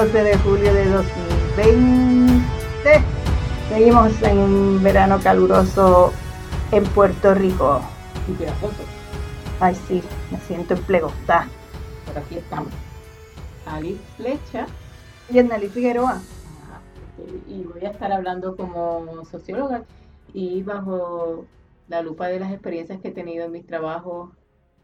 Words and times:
12 0.00 0.24
de 0.24 0.38
julio 0.38 0.72
de 0.72 0.86
2020. 0.86 2.40
Seguimos 3.68 4.22
en 4.22 4.38
un 4.38 4.82
verano 4.82 5.20
caluroso 5.22 6.14
en 6.72 6.84
Puerto 6.84 7.34
Rico. 7.34 7.82
Y 8.28 8.32
pegajoso. 8.32 8.82
Ay, 9.60 9.74
sí, 9.74 10.02
me 10.30 10.38
siento 10.40 10.72
en 10.74 10.82
plegostá. 10.82 11.48
Por 12.06 12.18
aquí 12.18 12.38
estamos. 12.38 12.72
Alice 13.66 14.00
Flecha. 14.16 14.66
Y 15.28 15.38
Anneli 15.38 15.68
Figueroa. 15.68 16.20
Y 17.46 17.64
voy 17.64 17.84
a 17.84 17.90
estar 17.90 18.10
hablando 18.12 18.56
como 18.56 19.22
socióloga 19.30 19.84
y 20.32 20.62
bajo 20.62 21.44
la 21.88 22.00
lupa 22.00 22.28
de 22.28 22.40
las 22.40 22.50
experiencias 22.52 23.00
que 23.00 23.08
he 23.08 23.12
tenido 23.12 23.44
en 23.44 23.52
mis 23.52 23.66
trabajos 23.66 24.30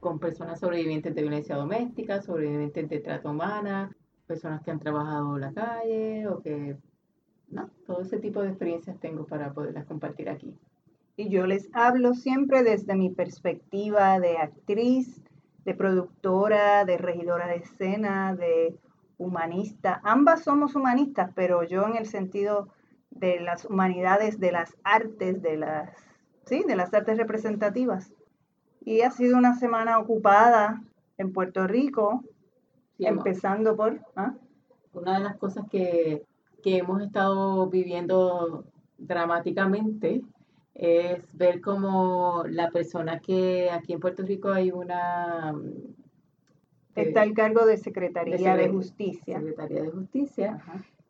con 0.00 0.18
personas 0.18 0.60
sobrevivientes 0.60 1.14
de 1.14 1.22
violencia 1.22 1.56
doméstica, 1.56 2.20
sobrevivientes 2.20 2.90
de 2.90 2.98
trata 2.98 3.30
humana, 3.30 3.90
personas 4.26 4.62
que 4.62 4.70
han 4.70 4.80
trabajado 4.80 5.38
la 5.38 5.52
calle 5.52 6.26
o 6.28 6.40
que, 6.40 6.76
no, 7.48 7.70
todo 7.86 8.02
ese 8.02 8.18
tipo 8.18 8.42
de 8.42 8.48
experiencias 8.48 8.98
tengo 9.00 9.24
para 9.24 9.52
poderlas 9.52 9.86
compartir 9.86 10.28
aquí. 10.28 10.54
Y 11.16 11.30
yo 11.30 11.46
les 11.46 11.70
hablo 11.72 12.14
siempre 12.14 12.62
desde 12.62 12.94
mi 12.94 13.10
perspectiva 13.10 14.20
de 14.20 14.36
actriz, 14.36 15.22
de 15.64 15.74
productora, 15.74 16.84
de 16.84 16.98
regidora 16.98 17.46
de 17.46 17.56
escena, 17.56 18.34
de 18.34 18.76
humanista. 19.18 20.00
Ambas 20.04 20.44
somos 20.44 20.74
humanistas, 20.74 21.30
pero 21.34 21.64
yo 21.64 21.86
en 21.86 21.96
el 21.96 22.06
sentido 22.06 22.68
de 23.10 23.40
las 23.40 23.64
humanidades, 23.64 24.38
de 24.38 24.52
las 24.52 24.76
artes, 24.84 25.40
de 25.42 25.56
las, 25.56 25.90
sí, 26.44 26.64
de 26.66 26.76
las 26.76 26.92
artes 26.92 27.16
representativas. 27.16 28.12
Y 28.84 29.00
ha 29.00 29.10
sido 29.10 29.38
una 29.38 29.54
semana 29.54 29.98
ocupada 29.98 30.82
en 31.18 31.32
Puerto 31.32 31.66
Rico, 31.66 32.22
empezando 32.98 33.76
por... 33.76 34.00
¿ah? 34.16 34.34
Una 34.92 35.18
de 35.18 35.24
las 35.24 35.36
cosas 35.36 35.66
que, 35.70 36.24
que 36.62 36.78
hemos 36.78 37.02
estado 37.02 37.66
viviendo 37.68 38.64
dramáticamente 38.98 40.22
es 40.74 41.36
ver 41.36 41.60
cómo 41.60 42.44
la 42.48 42.70
persona 42.70 43.18
que 43.20 43.70
aquí 43.70 43.92
en 43.94 44.00
Puerto 44.00 44.22
Rico 44.22 44.50
hay 44.50 44.70
una... 44.70 45.54
Está 46.94 47.22
al 47.22 47.34
cargo 47.34 47.66
de 47.66 47.76
Secretaría 47.76 48.56
de, 48.56 48.68
Justicia. 48.68 49.38
Secretaría 49.38 49.82
de 49.82 49.90
Justicia. 49.90 50.62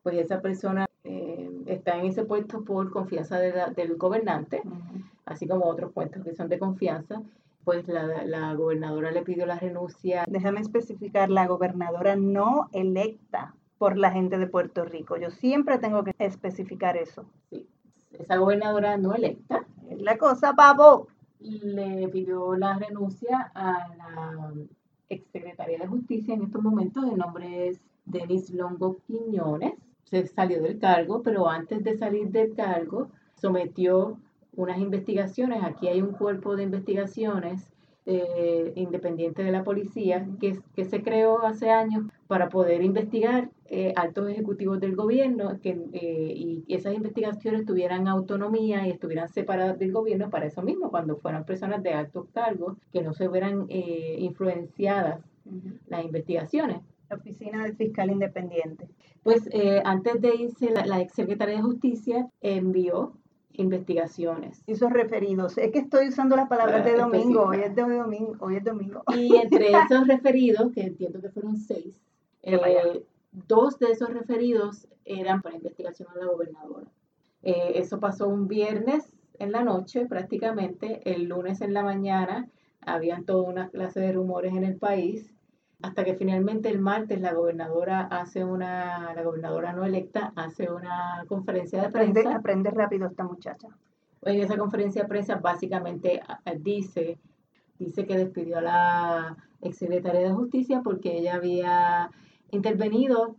Pues 0.03 0.17
esa 0.17 0.41
persona 0.41 0.87
eh, 1.05 1.49
está 1.67 1.97
en 1.97 2.07
ese 2.07 2.25
puesto 2.25 2.65
por 2.65 2.91
confianza 2.91 3.39
del 3.39 3.97
gobernante, 3.97 4.63
así 5.25 5.47
como 5.47 5.67
otros 5.67 5.93
puestos 5.93 6.25
que 6.25 6.35
son 6.35 6.49
de 6.49 6.59
confianza. 6.59 7.23
Pues 7.67 7.89
la, 7.89 8.25
la 8.25 8.55
gobernadora 8.55 9.11
le 9.11 9.23
pidió 9.23 9.45
la 9.45 9.59
renuncia. 9.59 10.25
Déjame 10.29 10.61
especificar, 10.61 11.31
la 11.31 11.49
gobernadora 11.49 12.15
no 12.15 12.69
electa 12.73 13.57
por 13.77 13.99
la 13.99 14.13
gente 14.13 14.39
de 14.39 14.47
Puerto 14.47 14.85
Rico. 14.85 15.17
Yo 15.17 15.33
siempre 15.33 15.79
tengo 15.79 16.05
que 16.05 16.15
especificar 16.21 16.97
eso. 16.97 17.27
Sí, 17.51 17.67
esa 18.13 18.37
gobernadora 18.37 18.97
no 18.99 19.15
electa. 19.15 19.67
Es 19.91 20.01
la 20.01 20.17
cosa, 20.17 20.55
pavo. 20.55 21.09
Le 21.41 22.07
pidió 22.07 22.55
la 22.55 22.79
renuncia 22.79 23.51
a 23.53 23.89
la 23.97 24.53
exsecretaria 25.09 25.81
de 25.81 25.89
Justicia 25.89 26.35
en 26.35 26.45
estos 26.45 26.63
momentos. 26.63 27.05
El 27.11 27.19
nombre 27.19 27.67
es 27.67 27.81
Denis 28.05 28.49
Longo 28.51 28.99
Quiñones. 29.09 29.75
Se 30.05 30.25
salió 30.29 30.63
del 30.63 30.79
cargo, 30.79 31.21
pero 31.21 31.49
antes 31.49 31.83
de 31.83 31.99
salir 31.99 32.29
del 32.29 32.55
cargo 32.55 33.09
sometió 33.35 34.21
unas 34.57 34.79
investigaciones. 34.79 35.63
Aquí 35.63 35.89
hay 35.89 36.03
un 36.03 36.13
cuerpo 36.13 36.57
de 36.57 36.65
investigaciones 36.65 37.71
eh, 38.09 38.73
independiente 38.77 39.43
de 39.43 39.51
la 39.51 39.65
policía 39.65 40.29
que, 40.41 40.57
que, 40.77 40.85
se 40.85 41.03
creó 41.03 41.45
hace 41.45 41.71
años 41.71 42.07
para 42.29 42.49
poder 42.49 42.85
investigar 42.85 43.51
eh, 43.65 43.93
altos 43.97 44.31
ejecutivos 44.31 44.79
del 44.79 44.95
gobierno 44.95 45.59
que, 45.61 45.71
eh, 45.93 46.33
y 46.37 46.65
esas 46.69 46.95
investigaciones 46.95 47.67
tuvieran 47.67 48.07
autonomía 48.07 48.87
y 48.87 48.93
estuvieran 48.93 49.29
separadas 49.29 49.77
del 49.81 49.91
gobierno 49.91 50.31
para 50.31 50.47
eso 50.47 50.63
mismo, 50.63 50.89
cuando 50.89 51.17
fueran 51.17 51.45
personas 51.45 51.83
de 51.83 51.95
altos 51.95 52.29
cargos, 52.33 52.77
que 52.93 53.03
no 53.03 53.13
se 53.13 53.27
hubieran 53.27 53.67
influenciadas 53.69 55.21
las 55.89 56.05
investigaciones. 56.05 56.83
La 57.11 57.17
Oficina 57.17 57.65
del 57.65 57.75
Fiscal 57.75 58.13
Independiente. 58.13 58.89
Pues 59.25 59.49
antes 59.85 60.21
de 60.21 60.33
irse, 60.33 60.71
la, 60.71 60.87
la 60.87 61.01
ex 61.01 61.13
secretaria 61.13 61.57
de 61.57 61.63
Justicia 61.63 62.29
envió 62.41 63.15
investigaciones. 63.53 64.63
Esos 64.67 64.93
referidos. 64.93 65.59
Es 65.59 65.73
que 65.73 65.81
estoy 65.81 66.09
usando 66.09 66.37
las 66.37 66.49
palabras 66.49 66.85
de 66.85 66.97
domingo. 66.97 67.47
Hoy 67.47 67.61
es 67.61 67.75
de 67.75 67.83
domingo. 67.83 68.37
Hoy 68.41 68.57
es 68.57 68.65
domingo. 68.65 69.03
Y 69.17 69.37
entre 69.37 69.71
esos 69.91 70.07
referidos, 70.07 70.73
que 70.73 70.83
entiendo 70.83 71.21
que 71.21 71.31
fueron 71.31 71.57
seis, 71.57 71.95
eh, 72.43 73.03
dos 73.33 73.79
de 73.79 73.93
esos 73.93 74.11
referidos 74.11 74.89
eran 75.05 75.43
para 75.43 75.57
investigación 75.57 76.09
a 76.15 76.19
la 76.19 76.27
gobernadora. 76.27 76.87
Eh, 77.43 77.73
eso 77.77 78.01
pasó 78.01 78.29
un 78.29 78.49
viernes 78.49 79.13
en 79.39 79.53
la 79.53 79.63
noche 79.63 80.07
prácticamente. 80.07 81.01
El 81.05 81.25
lunes 81.25 81.61
en 81.61 81.75
la 81.75 81.83
mañana 81.83 82.49
habían 82.81 83.25
toda 83.25 83.49
una 83.49 83.69
clase 83.71 84.01
de 84.01 84.13
rumores 84.13 84.55
en 84.55 84.65
el 84.65 84.77
país 84.77 85.33
hasta 85.83 86.05
que 86.05 86.15
finalmente 86.15 86.69
el 86.69 86.79
martes 86.79 87.21
la 87.21 87.35
gobernadora 87.35 88.03
hace 88.03 88.45
una, 88.45 89.13
la 89.15 89.23
gobernadora 89.23 89.73
no 89.73 89.85
electa 89.85 90.33
hace 90.35 90.71
una 90.71 91.25
conferencia 91.29 91.83
de 91.83 91.91
prensa. 91.91 92.35
Aprende, 92.35 92.71
rápido 92.71 93.07
esta 93.07 93.25
muchacha. 93.25 93.69
En 94.23 94.41
esa 94.41 94.57
conferencia 94.57 95.03
de 95.03 95.09
prensa 95.09 95.37
básicamente 95.37 96.23
dice, 96.61 97.19
dice 97.79 98.07
que 98.07 98.17
despidió 98.17 98.59
a 98.59 98.63
la 98.63 99.37
exsecretaria 99.61 100.23
de 100.23 100.33
Justicia 100.33 100.81
porque 100.83 101.19
ella 101.19 101.35
había 101.35 102.11
intervenido. 102.51 103.37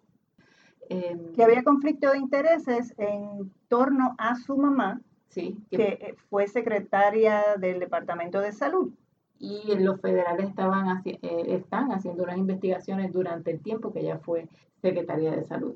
que 0.87 1.43
había 1.43 1.63
conflicto 1.63 2.11
de 2.11 2.19
intereses 2.19 2.93
en 2.97 3.51
torno 3.67 4.15
a 4.17 4.35
su 4.35 4.55
mamá, 4.57 5.01
sí, 5.27 5.57
que 5.71 6.15
fue 6.29 6.47
secretaria 6.47 7.43
del 7.59 7.79
Departamento 7.79 8.39
de 8.39 8.53
Salud 8.53 8.93
y 9.39 9.75
los 9.75 9.99
federales 10.01 10.49
estaban 10.49 11.01
eh, 11.05 11.19
están 11.47 11.91
haciendo 11.91 12.23
unas 12.23 12.37
investigaciones 12.37 13.11
durante 13.11 13.51
el 13.51 13.59
tiempo 13.61 13.91
que 13.91 13.99
ella 14.01 14.19
fue 14.19 14.47
secretaria 14.81 15.31
de 15.31 15.43
salud. 15.43 15.75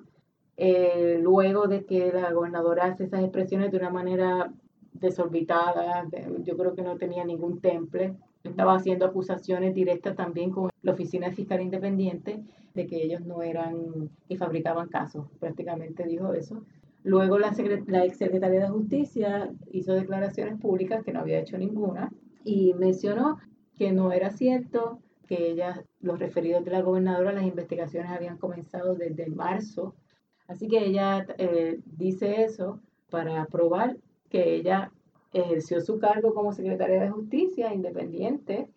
Eh, 0.57 1.19
luego 1.21 1.67
de 1.67 1.85
que 1.85 2.11
la 2.11 2.31
gobernadora 2.31 2.85
hace 2.85 3.05
esas 3.05 3.21
expresiones 3.21 3.71
de 3.71 3.77
una 3.77 3.89
manera 3.89 4.51
desorbitada, 4.93 6.07
yo 6.43 6.57
creo 6.57 6.75
que 6.75 6.83
no 6.83 6.97
tenía 6.97 7.23
ningún 7.23 7.61
temple, 7.61 8.15
estaba 8.43 8.75
haciendo 8.75 9.05
acusaciones 9.05 9.73
directas 9.73 10.15
también 10.15 10.51
con 10.51 10.69
la 10.81 10.91
Oficina 10.93 11.31
Fiscal 11.31 11.61
Independiente 11.61 12.43
de 12.73 12.87
que 12.87 13.03
ellos 13.03 13.21
no 13.21 13.41
eran 13.41 14.09
y 14.27 14.37
fabricaban 14.37 14.89
casos, 14.89 15.27
prácticamente 15.39 16.03
dijo 16.05 16.33
eso. 16.33 16.63
Luego 17.03 17.39
la, 17.39 17.51
la 17.87 18.05
ex 18.05 18.17
secretaria 18.17 18.61
de 18.61 18.69
Justicia 18.69 19.51
hizo 19.71 19.93
declaraciones 19.93 20.59
públicas 20.59 21.03
que 21.03 21.13
no 21.13 21.21
había 21.21 21.39
hecho 21.39 21.57
ninguna 21.57 22.11
y 22.43 22.73
mencionó 22.75 23.39
que 23.77 23.91
no 23.91 24.11
era 24.11 24.31
cierto, 24.31 24.99
que 25.27 25.49
ella, 25.51 25.83
los 26.01 26.19
referidos 26.19 26.65
de 26.65 26.71
la 26.71 26.81
gobernadora, 26.81 27.31
las 27.31 27.45
investigaciones 27.45 28.11
habían 28.11 28.37
comenzado 28.37 28.95
desde 28.95 29.27
marzo. 29.27 29.95
Así 30.47 30.67
que 30.67 30.85
ella 30.85 31.25
eh, 31.37 31.79
dice 31.85 32.43
eso 32.43 32.79
para 33.09 33.45
probar 33.45 33.95
que 34.29 34.55
ella 34.55 34.91
ejerció 35.33 35.81
su 35.81 35.99
cargo 35.99 36.33
como 36.33 36.51
secretaria 36.51 37.01
de 37.01 37.09
justicia 37.09 37.73
independiente. 37.73 38.67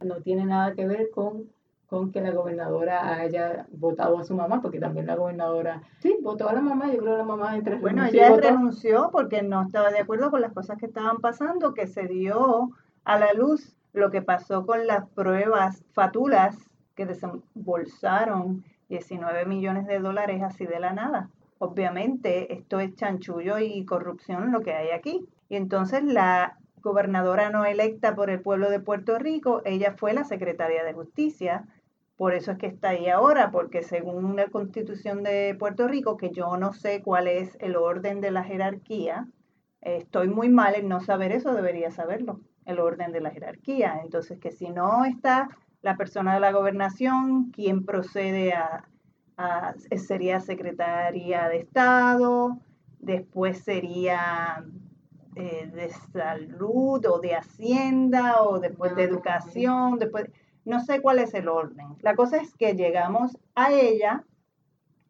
No 0.00 0.16
tiene 0.16 0.44
nada 0.44 0.74
que 0.74 0.86
ver 0.86 1.10
con, 1.10 1.48
con 1.86 2.12
que 2.12 2.20
la 2.20 2.32
gobernadora 2.32 3.14
haya 3.14 3.66
votado 3.72 4.18
a 4.18 4.24
su 4.24 4.34
mamá, 4.34 4.60
porque 4.60 4.80
también 4.80 5.06
la 5.06 5.16
gobernadora, 5.16 5.82
sí, 6.00 6.18
votó 6.22 6.48
a 6.48 6.52
la 6.52 6.60
mamá, 6.60 6.92
yo 6.92 6.98
creo 6.98 7.12
que 7.12 7.18
la 7.18 7.24
mamá 7.24 7.56
entre 7.56 7.76
Bueno, 7.76 8.04
ella 8.04 8.36
renunció 8.36 9.08
porque 9.10 9.42
no 9.42 9.62
estaba 9.62 9.90
de 9.90 10.00
acuerdo 10.00 10.30
con 10.30 10.40
las 10.40 10.52
cosas 10.52 10.76
que 10.76 10.86
estaban 10.86 11.18
pasando, 11.18 11.72
que 11.72 11.86
se 11.86 12.06
dio 12.06 12.70
a 13.04 13.18
la 13.18 13.32
luz 13.32 13.74
lo 13.94 14.10
que 14.10 14.22
pasó 14.22 14.66
con 14.66 14.86
las 14.86 15.08
pruebas 15.10 15.82
fatulas 15.92 16.56
que 16.96 17.06
desembolsaron 17.06 18.64
19 18.88 19.46
millones 19.46 19.86
de 19.86 20.00
dólares 20.00 20.42
así 20.42 20.66
de 20.66 20.80
la 20.80 20.92
nada. 20.92 21.30
Obviamente 21.58 22.52
esto 22.52 22.80
es 22.80 22.94
chanchullo 22.96 23.58
y 23.60 23.84
corrupción 23.84 24.52
lo 24.52 24.60
que 24.60 24.74
hay 24.74 24.90
aquí. 24.90 25.26
Y 25.48 25.56
entonces 25.56 26.02
la 26.02 26.58
gobernadora 26.82 27.50
no 27.50 27.64
electa 27.64 28.14
por 28.16 28.30
el 28.30 28.40
pueblo 28.40 28.68
de 28.68 28.80
Puerto 28.80 29.18
Rico, 29.18 29.62
ella 29.64 29.94
fue 29.96 30.12
la 30.12 30.24
secretaria 30.24 30.84
de 30.84 30.92
justicia. 30.92 31.64
Por 32.16 32.34
eso 32.34 32.52
es 32.52 32.58
que 32.58 32.66
está 32.66 32.90
ahí 32.90 33.08
ahora, 33.08 33.50
porque 33.50 33.82
según 33.82 34.36
la 34.36 34.48
constitución 34.48 35.22
de 35.22 35.56
Puerto 35.58 35.88
Rico, 35.88 36.16
que 36.16 36.30
yo 36.30 36.56
no 36.56 36.72
sé 36.72 37.00
cuál 37.00 37.28
es 37.28 37.56
el 37.60 37.76
orden 37.76 38.20
de 38.20 38.32
la 38.32 38.44
jerarquía, 38.44 39.28
estoy 39.80 40.28
muy 40.28 40.48
mal 40.48 40.74
en 40.74 40.88
no 40.88 41.00
saber 41.00 41.32
eso, 41.32 41.54
debería 41.54 41.90
saberlo 41.90 42.40
el 42.66 42.78
orden 42.78 43.12
de 43.12 43.20
la 43.20 43.30
jerarquía. 43.30 44.00
Entonces, 44.02 44.38
que 44.38 44.52
si 44.52 44.70
no 44.70 45.04
está 45.04 45.48
la 45.82 45.96
persona 45.96 46.34
de 46.34 46.40
la 46.40 46.52
gobernación, 46.52 47.50
quien 47.50 47.84
procede 47.84 48.54
a, 48.54 48.84
sería 49.96 50.40
secretaria 50.40 51.48
de 51.48 51.58
Estado, 51.58 52.58
después 53.00 53.58
sería 53.58 54.64
eh, 55.34 55.70
de 55.74 55.90
salud 56.12 57.04
o 57.06 57.18
de 57.18 57.34
hacienda 57.34 58.42
o 58.42 58.60
después 58.60 58.94
de 58.94 59.02
educación, 59.02 59.98
después 59.98 60.30
no 60.64 60.80
sé 60.80 61.02
cuál 61.02 61.18
es 61.18 61.34
el 61.34 61.48
orden. 61.48 61.88
La 62.00 62.14
cosa 62.14 62.38
es 62.38 62.54
que 62.54 62.74
llegamos 62.74 63.36
a 63.54 63.72
ella 63.72 64.24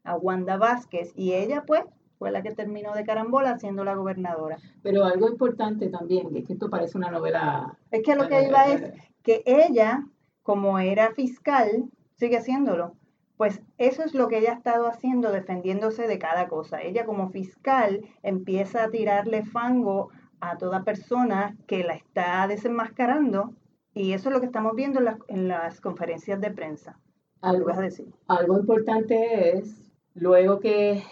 a 0.04 0.16
Wanda 0.16 0.56
Vázquez, 0.56 1.12
y 1.16 1.32
ella 1.32 1.64
pues 1.66 1.82
fue 2.24 2.30
la 2.30 2.42
que 2.42 2.54
terminó 2.54 2.94
de 2.94 3.04
carambola 3.04 3.58
siendo 3.58 3.84
la 3.84 3.96
gobernadora. 3.96 4.56
Pero 4.82 5.04
algo 5.04 5.28
importante 5.28 5.90
también, 5.90 6.34
es 6.34 6.46
que 6.46 6.54
esto 6.54 6.70
parece 6.70 6.96
una 6.96 7.10
novela. 7.10 7.76
Es 7.90 8.02
que 8.02 8.14
lo 8.14 8.28
que 8.28 8.48
iba 8.48 8.64
es 8.64 8.94
que 9.22 9.42
ella, 9.44 10.06
como 10.42 10.78
era 10.78 11.12
fiscal, 11.12 11.90
sigue 12.14 12.38
haciéndolo. 12.38 12.94
Pues 13.36 13.60
eso 13.76 14.02
es 14.02 14.14
lo 14.14 14.28
que 14.28 14.38
ella 14.38 14.52
ha 14.52 14.54
estado 14.54 14.86
haciendo, 14.86 15.32
defendiéndose 15.32 16.08
de 16.08 16.18
cada 16.18 16.48
cosa. 16.48 16.80
Ella 16.80 17.04
como 17.04 17.28
fiscal 17.28 18.00
empieza 18.22 18.84
a 18.84 18.90
tirarle 18.90 19.44
fango 19.44 20.08
a 20.40 20.56
toda 20.56 20.82
persona 20.82 21.58
que 21.66 21.84
la 21.84 21.92
está 21.92 22.48
desenmascarando 22.48 23.52
y 23.92 24.14
eso 24.14 24.30
es 24.30 24.32
lo 24.32 24.40
que 24.40 24.46
estamos 24.46 24.74
viendo 24.74 24.98
en 25.00 25.04
las, 25.04 25.18
en 25.28 25.46
las 25.48 25.78
conferencias 25.82 26.40
de 26.40 26.50
prensa. 26.50 26.98
Algo, 27.42 27.70
decir? 27.70 28.14
algo 28.28 28.58
importante 28.58 29.58
es, 29.58 29.92
luego 30.14 30.58
que 30.58 31.02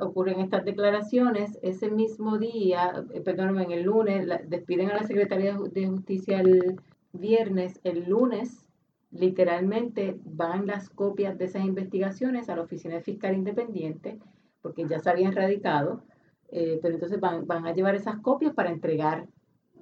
ocurren 0.00 0.40
estas 0.40 0.64
declaraciones, 0.64 1.58
ese 1.62 1.90
mismo 1.90 2.38
día, 2.38 3.04
eh, 3.12 3.20
perdón, 3.20 3.60
en 3.60 3.70
el 3.70 3.82
lunes, 3.82 4.26
despiden 4.48 4.90
a 4.90 4.94
la 4.94 5.04
Secretaría 5.04 5.56
de 5.56 5.86
Justicia 5.86 6.40
el 6.40 6.80
viernes, 7.12 7.80
el 7.84 8.08
lunes 8.08 8.66
literalmente 9.10 10.16
van 10.24 10.66
las 10.66 10.88
copias 10.88 11.36
de 11.36 11.46
esas 11.46 11.64
investigaciones 11.64 12.48
a 12.48 12.56
la 12.56 12.62
Oficina 12.62 13.00
Fiscal 13.00 13.34
Independiente, 13.34 14.18
porque 14.62 14.86
ya 14.86 15.00
se 15.00 15.10
habían 15.10 15.32
radicado, 15.32 16.04
eh, 16.48 16.78
pero 16.80 16.94
entonces 16.94 17.18
van, 17.18 17.46
van 17.46 17.66
a 17.66 17.74
llevar 17.74 17.94
esas 17.94 18.20
copias 18.20 18.54
para 18.54 18.70
entregar 18.70 19.26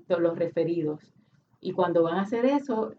los 0.09 0.39
referidos. 0.39 1.13
Y 1.61 1.73
cuando 1.73 2.03
van 2.03 2.17
a 2.17 2.23
hacer 2.23 2.47
eso, 2.47 2.95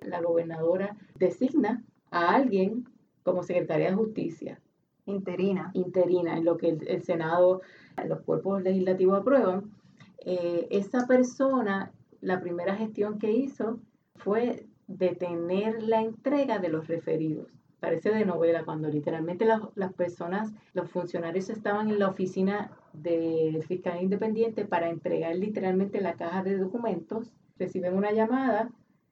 la 0.00 0.20
gobernadora 0.20 0.96
designa 1.16 1.82
a 2.10 2.34
alguien 2.34 2.88
como 3.22 3.42
secretaria 3.42 3.90
de 3.90 3.96
justicia. 3.96 4.60
Interina. 5.06 5.70
Interina, 5.74 6.36
en 6.36 6.44
lo 6.44 6.56
que 6.56 6.70
el, 6.70 7.02
Senado, 7.02 7.60
los 8.06 8.20
cuerpos 8.22 8.62
legislativos 8.62 9.20
aprueban. 9.20 9.70
Eh, 10.18 10.66
esa 10.70 11.06
persona, 11.06 11.92
la 12.20 12.40
primera 12.40 12.74
gestión 12.76 13.18
que 13.18 13.32
hizo 13.32 13.80
fue 14.16 14.66
detener 14.86 15.82
la 15.82 16.02
entrega 16.02 16.58
de 16.58 16.68
los 16.68 16.88
referidos. 16.88 17.48
Parece 17.80 18.10
de 18.10 18.24
novela 18.24 18.64
cuando 18.64 18.88
literalmente 18.88 19.44
las, 19.44 19.60
las 19.74 19.92
personas, 19.92 20.54
los 20.72 20.90
funcionarios 20.90 21.50
estaban 21.50 21.90
en 21.90 21.98
la 21.98 22.08
oficina 22.08 22.70
del 22.94 23.62
fiscal 23.64 24.02
independiente 24.02 24.64
para 24.64 24.88
entregar 24.88 25.36
literalmente 25.36 26.00
la 26.00 26.14
caja 26.14 26.42
de 26.42 26.56
documentos, 26.56 27.30
reciben 27.58 27.94
una 27.94 28.12
llamada 28.12 28.70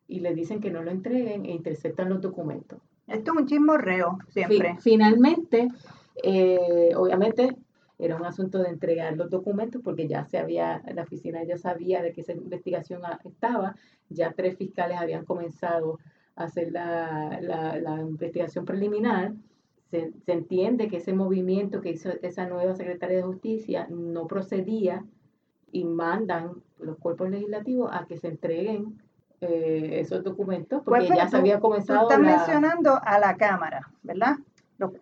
y 0.09 0.21
le 0.21 0.35
dicen 0.35 0.61
que 0.61 0.71
no 0.71 0.83
lo 0.83 0.91
entreguen 0.91 1.45
e 1.45 1.51
interceptan 1.51 2.09
los 2.09 2.23
documentos. 2.23 2.81
Esto 3.13 3.33
es 3.33 3.39
un 3.39 3.47
chismorreo, 3.47 4.19
siempre. 4.29 4.77
finalmente, 4.81 5.69
eh, 6.23 6.93
obviamente, 6.97 7.57
era 7.99 8.17
un 8.17 8.25
asunto 8.25 8.59
de 8.59 8.69
entregar 8.69 9.17
los 9.17 9.31
documentos 9.31 9.83
porque 9.85 10.09
ya 10.09 10.25
se 10.25 10.39
había, 10.39 10.83
la 10.95 11.03
oficina 11.03 11.45
ya 11.45 11.59
sabía 11.59 12.03
de 12.03 12.13
que 12.13 12.23
esa 12.23 12.33
investigación 12.33 13.03
estaba, 13.25 13.77
ya 14.09 14.33
tres 14.33 14.57
fiscales 14.57 14.99
habían 14.99 15.25
comenzado 15.25 15.99
a 16.35 16.45
hacer 16.45 16.73
la, 16.73 17.39
la, 17.41 18.01
investigación 18.01 18.65
preliminar. 18.65 19.35
Se, 19.91 20.11
se, 20.25 20.33
entiende 20.33 20.89
que 20.89 20.97
ese 20.97 21.13
movimiento 21.13 21.83
que 21.83 21.91
hizo 21.91 22.11
esa 22.23 22.47
nueva 22.47 22.75
secretaria 22.75 23.19
de 23.19 23.25
justicia 23.25 23.87
no 23.91 24.27
procedía 24.27 25.05
y 25.71 25.85
mandan 25.85 26.63
los 26.81 26.97
cuerpos 26.97 27.29
legislativos 27.31 27.91
a 27.93 28.07
que 28.07 28.17
se 28.17 28.29
entreguen 28.29 28.99
eh, 29.43 30.01
esos 30.01 30.23
documentos 30.23 30.83
porque 30.85 31.07
pues, 31.07 31.19
ya 31.19 31.29
se 31.29 31.37
había 31.37 31.61
comenzado. 31.61 32.09
Tú 32.09 32.15
estás 32.15 32.21
mencionando 32.21 33.01
a 33.05 33.19
la 33.19 33.37
Cámara, 33.37 33.91
¿verdad? 34.03 34.37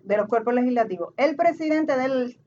de 0.02 0.16
los 0.16 0.28
cuerpos 0.28 0.54
legislativos. 0.54 1.14
El 1.16 1.36
presidente 1.36 1.94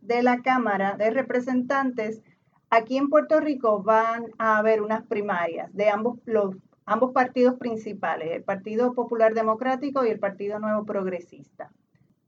de 0.02 0.24
la 0.24 0.42
Cámara 0.42 0.96
de 0.98 1.10
Representantes, 1.10 2.22
aquí 2.70 2.98
en 2.98 3.10
Puerto 3.10 3.40
Rico 3.40 3.82
van 3.82 4.26
a 4.38 4.58
haber 4.58 4.82
unas 4.82 5.04
primarias 5.04 5.74
de 5.74 5.90
ambos, 5.90 6.20
los, 6.26 6.56
ambos 6.86 7.12
partidos 7.12 7.56
principales, 7.56 8.32
el 8.32 8.44
Partido 8.44 8.94
Popular 8.94 9.34
Democrático 9.34 10.06
y 10.06 10.10
el 10.10 10.20
Partido 10.20 10.60
Nuevo 10.60 10.86
Progresista. 10.86 11.72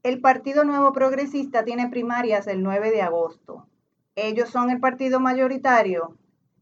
El 0.02 0.20
Partido 0.20 0.64
Nuevo 0.64 0.92
Progresista 0.92 1.64
tiene 1.64 1.88
primarias 1.88 2.46
el 2.46 2.62
9 2.62 2.90
de 2.90 3.02
agosto. 3.02 3.66
Ellos 4.14 4.48
son 4.50 4.70
el 4.70 4.80
partido 4.80 5.20
mayoritario. 5.20 6.16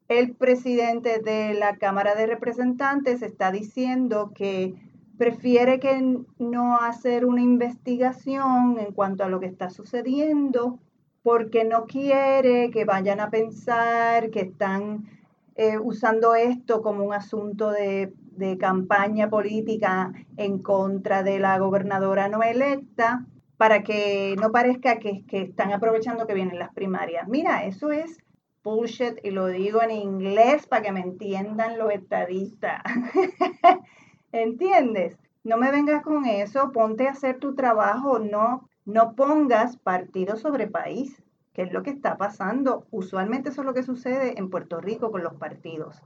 El 0.09 0.35
presidente 0.35 1.19
de 1.19 1.55
la 1.55 1.77
Cámara 1.77 2.15
de 2.15 2.27
Representantes 2.27 3.23
está 3.23 3.51
diciendo 3.51 4.33
que 4.35 4.75
prefiere 5.17 5.81
que 5.81 6.19
no 6.39 6.77
hacer 6.79 7.25
una 7.25 7.41
investigación 7.41 8.79
en 8.79 8.93
cuanto 8.93 9.25
a 9.25 9.29
lo 9.29 9.41
que 9.41 9.47
está 9.47 9.71
sucediendo, 9.71 10.79
porque 11.23 11.65
no 11.65 11.87
quiere 11.87 12.71
que 12.71 12.85
vayan 12.85 13.19
a 13.21 13.31
pensar 13.31 14.31
que 14.31 14.41
están 14.41 15.07
eh, 15.55 15.79
usando 15.79 16.35
esto 16.35 16.83
como 16.83 17.05
un 17.05 17.15
asunto 17.15 17.71
de, 17.71 18.13
campaña 18.59 19.31
política 19.31 20.13
en 20.37 20.59
contra 20.59 21.23
de 21.23 21.39
la 21.39 21.57
gobernadora 21.59 22.29
no 22.29 22.43
electa, 22.43 23.25
para 23.57 23.85
que 23.85 24.35
no 24.41 24.51
parezca 24.51 24.99
que, 24.99 25.25
que 25.25 25.43
están 25.43 25.73
aprovechando 25.73 26.27
que 26.27 26.35
vienen 26.35 26.59
las 26.59 26.75
primarias. 26.75 27.29
Mira, 27.29 27.65
eso 27.65 27.93
es 27.93 28.19
bullshit 28.65 29.19
y 29.23 29.31
lo 29.31 29.47
digo 29.47 29.83
en 29.83 29.93
inglés 29.93 30.67
para 30.67 30.83
que 30.83 30.93
me 30.93 31.01
entiendan 31.01 31.79
los 31.79 31.93
estadistas. 31.93 32.83
¿Entiendes? 34.33 35.17
No 35.45 35.59
me 35.59 35.71
vengas 35.71 36.03
con 36.03 36.25
eso, 36.25 36.73
ponte 36.73 37.07
a 37.07 37.13
hacer 37.13 37.39
tu 37.39 37.55
trabajo, 37.55 38.19
no, 38.19 38.69
no 38.87 39.15
pongas 39.15 39.77
partido 39.77 40.37
sobre 40.37 40.67
país, 40.67 41.23
que 41.53 41.63
es 41.63 41.73
lo 41.73 41.83
que 41.83 41.91
está 41.91 42.17
pasando. 42.17 42.87
Usualmente 42.91 43.51
eso 43.51 43.61
es 43.61 43.67
lo 43.67 43.75
que 43.75 43.83
sucede 43.83 44.39
en 44.39 44.49
Puerto 44.49 44.81
Rico 44.81 45.13
con 45.13 45.23
los 45.23 45.35
partidos. 45.35 46.03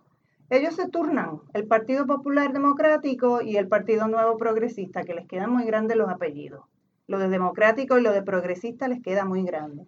Ellos 0.51 0.75
se 0.75 0.89
turnan, 0.89 1.41
el 1.53 1.67
Partido 1.67 2.07
Popular 2.07 2.53
Democrático 2.53 3.43
y 3.43 3.59
el 3.59 3.69
Partido 3.69 4.09
Nuevo 4.09 4.37
Progresista, 4.39 5.05
que 5.05 5.15
les 5.15 5.27
quedan 5.27 5.51
muy 5.51 5.65
grandes 5.65 5.97
los 5.97 6.09
apellidos. 6.09 6.65
Lo 7.07 7.19
de 7.19 7.29
democrático 7.29 7.99
y 7.99 8.03
lo 8.03 8.13
de 8.13 8.23
progresista 8.23 8.89
les 8.89 9.03
queda 9.03 9.25
muy 9.25 9.43
grande. 9.43 9.87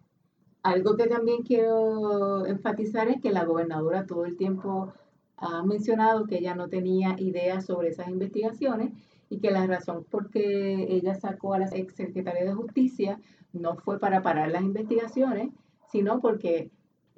Algo 0.63 0.97
que 0.97 1.07
también 1.07 1.43
quiero 1.43 2.47
enfatizar 2.47 3.09
es 3.09 3.21
que 3.21 3.33
la 3.33 3.45
gobernadora 3.45 4.07
todo 4.07 4.27
el 4.27 4.37
tiempo 4.37 4.93
ha 5.37 5.63
mencionado 5.63 6.27
que 6.27 6.39
ella 6.39 6.55
no 6.55 6.69
tenía 6.69 7.17
idea 7.19 7.61
sobre 7.63 7.89
esas 7.89 8.09
investigaciones 8.09 8.93
y 9.31 9.39
que 9.39 9.51
la 9.51 9.67
razón 9.67 10.05
por 10.05 10.31
qué 10.31 10.87
ella 10.91 11.15
sacó 11.15 11.55
a 11.55 11.61
la 11.61 11.69
ex 11.73 11.95
secretaria 11.95 12.45
de 12.45 12.53
Justicia 12.53 13.19
no 13.53 13.77
fue 13.77 13.99
para 13.99 14.23
parar 14.23 14.51
las 14.51 14.63
investigaciones, 14.63 15.51
sino 15.91 16.21
porque 16.21 16.71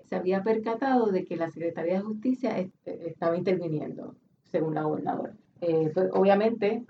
se 0.04 0.16
había 0.16 0.42
percatado 0.42 1.06
de 1.10 1.24
que 1.24 1.36
la 1.36 1.50
Secretaría 1.50 1.94
de 1.94 2.00
Justicia 2.04 2.68
estaba 2.84 3.36
interviniendo, 3.36 4.14
según 4.44 4.74
la 4.74 4.82
gobernadora. 4.82 5.34
Eh, 5.60 5.90
pues, 5.92 6.10
obviamente, 6.12 6.84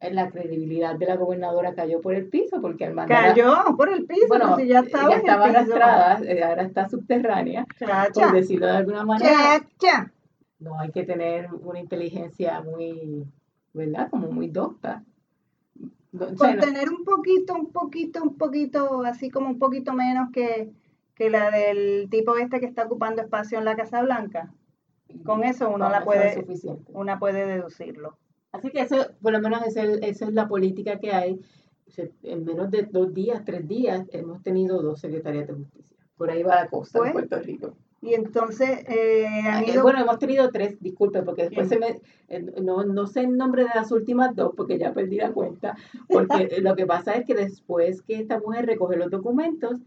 la 0.00 0.30
credibilidad 0.30 0.96
de 0.96 1.06
la 1.06 1.16
gobernadora 1.16 1.74
cayó 1.74 2.00
por 2.00 2.14
el 2.14 2.28
piso, 2.28 2.60
porque 2.60 2.84
al 2.84 2.94
mandar... 2.94 3.34
Cayó 3.34 3.76
por 3.76 3.88
el 3.88 4.06
piso, 4.06 4.26
bueno, 4.28 4.56
si 4.56 4.66
ya 4.66 4.80
estaba, 4.80 5.14
estaba 5.16 5.46
arrastrada, 5.46 6.20
eh, 6.24 6.42
ahora 6.42 6.62
está 6.62 6.88
subterránea, 6.88 7.66
por 8.14 8.32
decirlo 8.32 8.66
de 8.66 8.76
alguna 8.76 9.04
manera 9.04 9.60
no 10.58 10.78
hay 10.78 10.90
que 10.90 11.04
tener 11.04 11.48
una 11.52 11.78
inteligencia 11.78 12.60
muy, 12.62 13.24
¿verdad? 13.72 14.10
Como 14.10 14.30
muy 14.30 14.48
docta. 14.48 15.04
Por 16.10 16.36
tener 16.36 16.88
un 16.88 17.04
poquito, 17.04 17.54
un 17.54 17.70
poquito, 17.70 18.22
un 18.22 18.36
poquito, 18.36 19.02
así 19.04 19.30
como 19.30 19.48
un 19.48 19.58
poquito 19.58 19.92
menos 19.92 20.30
que, 20.32 20.70
que 21.14 21.30
la 21.30 21.50
del 21.50 22.08
tipo 22.10 22.36
este 22.36 22.60
que 22.60 22.66
está 22.66 22.84
ocupando 22.84 23.22
espacio 23.22 23.58
en 23.58 23.64
la 23.64 23.76
Casa 23.76 24.02
Blanca. 24.02 24.52
Con 25.24 25.44
eso 25.44 25.70
uno 25.70 25.88
la 25.88 26.04
puede, 26.04 26.44
una 26.88 27.18
puede 27.18 27.46
deducirlo. 27.46 28.16
Así 28.52 28.70
que 28.70 28.80
eso, 28.80 28.96
por 29.20 29.32
lo 29.32 29.40
menos 29.40 29.66
esa 29.66 29.82
es, 29.84 30.20
la 30.32 30.48
política 30.48 30.98
que 30.98 31.12
hay. 31.12 31.40
En 32.22 32.44
menos 32.44 32.70
de 32.70 32.82
dos 32.82 33.12
días, 33.12 33.44
tres 33.44 33.66
días, 33.66 34.06
hemos 34.12 34.42
tenido 34.42 34.80
dos 34.82 35.00
secretarias 35.00 35.48
de 35.48 35.54
justicia. 35.54 35.96
Por 36.16 36.30
ahí 36.30 36.42
va 36.42 36.56
la 36.56 36.68
cosa 36.68 36.98
en 36.98 37.02
pues, 37.02 37.12
Puerto 37.12 37.40
Rico. 37.40 37.76
Y 38.00 38.14
entonces, 38.14 38.84
eh, 38.88 39.80
bueno, 39.82 40.00
hemos 40.00 40.18
tenido 40.18 40.50
tres, 40.50 40.76
disculpe, 40.80 41.22
porque 41.22 41.44
después 41.44 41.68
se 41.68 41.78
me, 41.78 42.00
eh, 42.28 42.40
no, 42.62 42.84
no 42.84 43.06
sé 43.08 43.20
el 43.20 43.36
nombre 43.36 43.64
de 43.64 43.70
las 43.74 43.90
últimas 43.90 44.36
dos, 44.36 44.52
porque 44.56 44.78
ya 44.78 44.92
perdí 44.92 45.16
la 45.16 45.32
cuenta, 45.32 45.76
porque 46.08 46.60
lo 46.62 46.76
que 46.76 46.86
pasa 46.86 47.14
es 47.14 47.24
que 47.24 47.34
después 47.34 48.02
que 48.02 48.20
esta 48.20 48.38
mujer 48.38 48.66
recoge 48.66 48.96
los 48.96 49.10
documentos, 49.10 49.80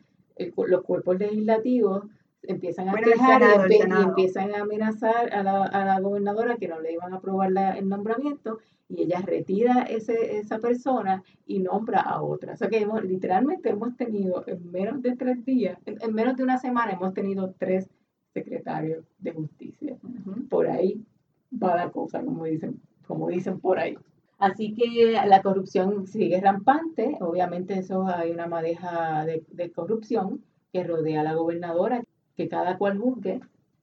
los 0.58 0.84
cuerpos 0.84 1.20
legislativos 1.20 2.04
empiezan 2.44 2.90
a 2.90 2.94
quejar 2.94 3.70
y, 3.70 3.76
empiezan 3.76 4.54
a 4.56 4.62
amenazar 4.62 5.34
a 5.34 5.44
la, 5.44 5.64
a 5.66 5.86
la, 5.86 6.00
gobernadora 6.00 6.58
que 6.58 6.68
no 6.68 6.80
le 6.80 6.94
iban 6.94 7.14
a 7.14 7.18
aprobar 7.18 7.52
el 7.78 7.88
nombramiento 7.88 8.60
y 8.90 9.04
ella 9.04 9.22
retira 9.22 9.84
ese, 9.84 10.38
esa 10.38 10.60
persona 10.60 11.24
y 11.46 11.60
nombra 11.60 12.02
a 12.02 12.22
otra. 12.22 12.54
O 12.54 12.58
sea 12.58 12.68
que 12.68 12.80
hemos, 12.80 13.04
literalmente 13.04 13.70
hemos 13.70 13.96
tenido 13.96 14.44
en 14.48 14.70
menos 14.72 15.02
de 15.02 15.16
tres 15.16 15.46
días, 15.46 15.78
en 15.86 16.14
menos 16.14 16.36
de 16.36 16.44
una 16.44 16.58
semana 16.58 16.94
hemos 16.94 17.14
tenido 17.14 17.54
tres 17.58 17.90
secretario 18.34 19.04
de 19.20 19.32
justicia. 19.32 19.98
Por 20.50 20.68
ahí 20.68 21.04
va 21.52 21.76
la 21.76 21.92
cosa, 21.92 22.24
como 22.24 22.46
dicen, 22.46 22.82
como 23.08 23.28
dicen 23.28 23.60
por 23.60 23.80
ahí. 23.80 23.98
Así 24.38 24.74
que 24.74 25.12
la 25.26 25.42
corrupción 25.42 26.08
sigue 26.08 26.42
rampante, 26.42 27.18
obviamente 27.20 27.78
eso 27.78 28.08
hay 28.08 28.32
una 28.32 28.48
madeja 28.48 29.26
de, 29.26 29.72
corrupción 29.72 30.44
que 30.74 30.84
rodea 30.84 31.22
a 31.22 31.24
la 31.24 31.36
gobernadora, 31.36 32.04
que 32.42 32.50
cada 32.50 32.78
cual 32.78 32.98
juzgue. 32.98 33.42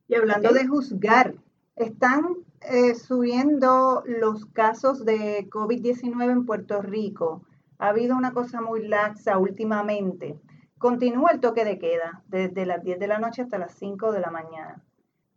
Y 0.08 0.14
hablando 0.14 0.52
de 0.52 0.66
juzgar, 0.66 1.34
están 1.76 2.38
eh, 2.62 2.94
subiendo 2.94 4.02
los 4.04 4.46
casos 4.46 5.04
de 5.04 5.48
COVID-19 5.48 6.30
en 6.30 6.46
Puerto 6.46 6.82
Rico. 6.82 7.42
Ha 7.78 7.88
habido 7.88 8.16
una 8.16 8.32
cosa 8.32 8.60
muy 8.60 8.88
laxa 8.88 9.38
últimamente. 9.38 10.40
Continúa 10.78 11.30
el 11.32 11.40
toque 11.40 11.64
de 11.64 11.78
queda 11.78 12.22
desde 12.26 12.66
las 12.66 12.82
10 12.82 12.98
de 12.98 13.06
la 13.06 13.18
noche 13.18 13.42
hasta 13.42 13.58
las 13.58 13.74
5 13.74 14.12
de 14.12 14.20
la 14.20 14.30
mañana. 14.30 14.82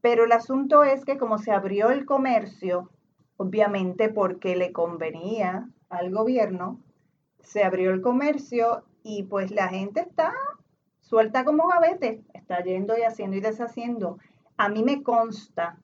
Pero 0.01 0.25
el 0.25 0.32
asunto 0.32 0.84
es 0.84 1.06
que 1.06 1.18
como 1.18 1.38
se 1.38 1.51
abrió 1.51 1.92
el 1.92 2.06
comercio, 2.06 2.90
obviamente 3.38 4.10
porque 4.10 4.56
le 4.56 4.72
convenía 4.72 5.70
al 5.90 6.12
gobierno, 6.12 6.80
se 7.40 7.63
abrió 7.63 7.92
el 7.92 8.01
comercio 8.01 8.84
y 9.04 9.24
pues 9.24 9.51
la 9.51 9.68
gente 9.68 10.01
está 10.01 10.34
suelta 11.12 11.44
como 11.44 11.68
gavete, 11.68 12.22
está 12.34 12.63
yendo 12.63 12.98
y 12.98 13.01
haciendo 13.01 13.36
y 13.36 13.41
deshaciendo. 13.41 14.18
A 14.56 14.70
mí 14.70 14.82
me 14.82 15.03
consta 15.03 15.77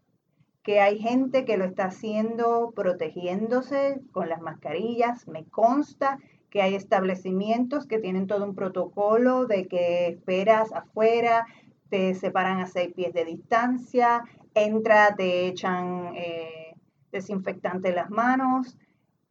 que 0.63 0.79
hay 0.79 0.99
gente 0.99 1.43
que 1.43 1.57
lo 1.57 1.65
está 1.65 1.87
haciendo 1.87 2.71
protegiéndose 2.73 3.99
con 4.13 4.29
las 4.29 4.41
mascarillas, 4.41 5.27
me 5.27 5.43
consta 5.43 6.17
que 6.49 6.61
hay 6.61 6.75
establecimientos 6.75 7.87
que 7.87 7.99
tienen 7.99 8.25
todo 8.25 8.45
un 8.45 8.55
protocolo 8.55 9.47
de 9.47 9.67
que 9.67 10.07
esperas 10.07 10.71
afuera, 10.71 11.45
te 11.89 12.15
separan 12.15 12.61
a 12.61 12.65
seis 12.65 12.93
pies 12.93 13.13
de 13.13 13.25
distancia, 13.25 14.23
entra, 14.53 15.13
te 15.17 15.47
echan... 15.47 16.13
Eh, 16.15 16.67
desinfectante 17.11 17.93
las 17.93 18.09
manos, 18.09 18.77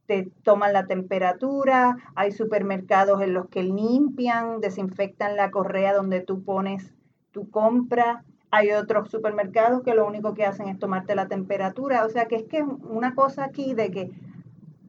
te 0.06 0.30
toman 0.42 0.72
la 0.72 0.86
temperatura, 0.86 1.96
hay 2.14 2.32
supermercados 2.32 3.20
en 3.22 3.34
los 3.34 3.48
que 3.48 3.62
limpian, 3.62 4.60
desinfectan 4.60 5.36
la 5.36 5.50
correa 5.50 5.94
donde 5.94 6.20
tú 6.20 6.42
pones 6.42 6.94
tu 7.32 7.50
compra, 7.50 8.24
hay 8.50 8.70
otros 8.70 9.10
supermercados 9.10 9.82
que 9.82 9.94
lo 9.94 10.06
único 10.06 10.34
que 10.34 10.46
hacen 10.46 10.68
es 10.68 10.78
tomarte 10.78 11.14
la 11.14 11.28
temperatura, 11.28 12.04
o 12.04 12.08
sea 12.08 12.26
que 12.26 12.36
es 12.36 12.44
que 12.44 12.62
una 12.62 13.14
cosa 13.14 13.44
aquí 13.44 13.74
de 13.74 13.90
que 13.90 14.10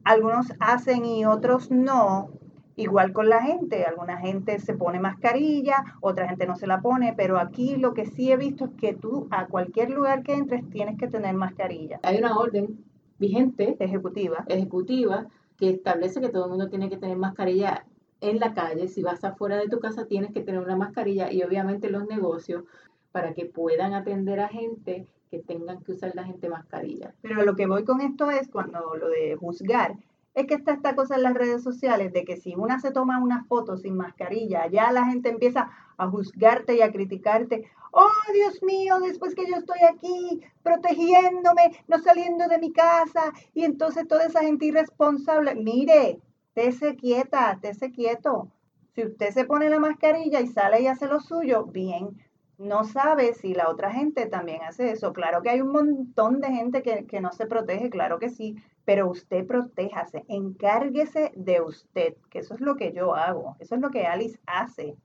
algunos 0.04 0.52
hacen 0.60 1.04
y 1.04 1.26
otros 1.26 1.70
no, 1.70 2.30
igual 2.76 3.12
con 3.12 3.28
la 3.28 3.42
gente, 3.42 3.84
alguna 3.84 4.18
gente 4.18 4.58
se 4.60 4.74
pone 4.74 5.00
mascarilla, 5.00 5.84
otra 6.00 6.28
gente 6.28 6.46
no 6.46 6.56
se 6.56 6.66
la 6.66 6.80
pone, 6.80 7.12
pero 7.16 7.38
aquí 7.38 7.76
lo 7.76 7.92
que 7.92 8.06
sí 8.06 8.30
he 8.30 8.36
visto 8.36 8.66
es 8.66 8.70
que 8.78 8.94
tú 8.94 9.26
a 9.30 9.46
cualquier 9.46 9.90
lugar 9.90 10.22
que 10.22 10.34
entres 10.34 10.68
tienes 10.70 10.96
que 10.96 11.08
tener 11.08 11.34
mascarilla. 11.34 11.98
Hay 12.04 12.18
una 12.18 12.38
orden 12.38 12.84
vigente, 13.18 13.76
ejecutiva, 13.80 14.44
ejecutiva, 14.48 15.26
que 15.56 15.70
establece 15.70 16.20
que 16.20 16.28
todo 16.28 16.44
el 16.44 16.50
mundo 16.50 16.68
tiene 16.68 16.88
que 16.88 16.96
tener 16.96 17.16
mascarilla 17.16 17.84
en 18.20 18.38
la 18.38 18.54
calle. 18.54 18.88
Si 18.88 19.02
vas 19.02 19.24
afuera 19.24 19.56
de 19.56 19.68
tu 19.68 19.80
casa 19.80 20.06
tienes 20.06 20.32
que 20.32 20.40
tener 20.40 20.60
una 20.60 20.76
mascarilla 20.76 21.32
y 21.32 21.42
obviamente 21.42 21.90
los 21.90 22.06
negocios 22.06 22.64
para 23.12 23.34
que 23.34 23.46
puedan 23.46 23.94
atender 23.94 24.40
a 24.40 24.48
gente 24.48 25.06
que 25.30 25.38
tengan 25.40 25.82
que 25.82 25.92
usar 25.92 26.12
la 26.14 26.24
gente 26.24 26.48
mascarilla. 26.48 27.14
Pero 27.22 27.42
lo 27.44 27.54
que 27.54 27.66
voy 27.66 27.84
con 27.84 28.00
esto 28.00 28.30
es 28.30 28.48
cuando 28.48 28.94
lo 28.96 29.08
de 29.08 29.36
juzgar, 29.36 29.96
es 30.38 30.46
que 30.46 30.54
está 30.54 30.72
esta 30.72 30.94
cosa 30.94 31.16
en 31.16 31.24
las 31.24 31.34
redes 31.34 31.64
sociales 31.64 32.12
de 32.12 32.24
que 32.24 32.36
si 32.36 32.54
una 32.54 32.78
se 32.78 32.92
toma 32.92 33.20
una 33.20 33.44
foto 33.46 33.76
sin 33.76 33.96
mascarilla, 33.96 34.68
ya 34.68 34.92
la 34.92 35.04
gente 35.04 35.30
empieza 35.30 35.68
a 35.96 36.08
juzgarte 36.08 36.76
y 36.76 36.80
a 36.80 36.92
criticarte. 36.92 37.68
Oh 37.90 38.32
Dios 38.32 38.62
mío, 38.62 39.00
después 39.00 39.34
que 39.34 39.50
yo 39.50 39.56
estoy 39.56 39.80
aquí 39.92 40.40
protegiéndome, 40.62 41.82
no 41.88 41.98
saliendo 41.98 42.46
de 42.46 42.58
mi 42.58 42.72
casa, 42.72 43.32
y 43.52 43.64
entonces 43.64 44.06
toda 44.06 44.26
esa 44.26 44.42
gente 44.42 44.66
irresponsable, 44.66 45.56
mire, 45.56 46.20
tese 46.54 46.94
quieta, 46.94 47.58
tese 47.60 47.90
quieto. 47.90 48.52
Si 48.94 49.04
usted 49.04 49.30
se 49.30 49.44
pone 49.44 49.68
la 49.68 49.80
mascarilla 49.80 50.40
y 50.40 50.46
sale 50.46 50.82
y 50.82 50.86
hace 50.86 51.08
lo 51.08 51.18
suyo, 51.18 51.64
bien, 51.64 52.16
no 52.58 52.84
sabe 52.84 53.34
si 53.34 53.54
la 53.54 53.70
otra 53.70 53.92
gente 53.92 54.26
también 54.26 54.62
hace 54.62 54.90
eso. 54.90 55.12
Claro 55.12 55.42
que 55.42 55.50
hay 55.50 55.60
un 55.60 55.72
montón 55.72 56.40
de 56.40 56.48
gente 56.48 56.82
que, 56.82 57.06
que, 57.06 57.20
no 57.20 57.32
se 57.32 57.46
protege, 57.46 57.88
claro 57.88 58.18
que 58.18 58.30
sí, 58.30 58.56
pero 58.84 59.08
usted 59.08 59.46
protéjase, 59.46 60.24
encárguese 60.28 61.32
de 61.36 61.60
usted, 61.60 62.14
que 62.30 62.40
eso 62.40 62.54
es 62.54 62.60
lo 62.60 62.76
que 62.76 62.92
yo 62.92 63.14
hago, 63.14 63.56
eso 63.60 63.74
es 63.74 63.80
lo 63.80 63.90
que 63.90 64.06
Alice 64.06 64.40
hace. 64.46 64.96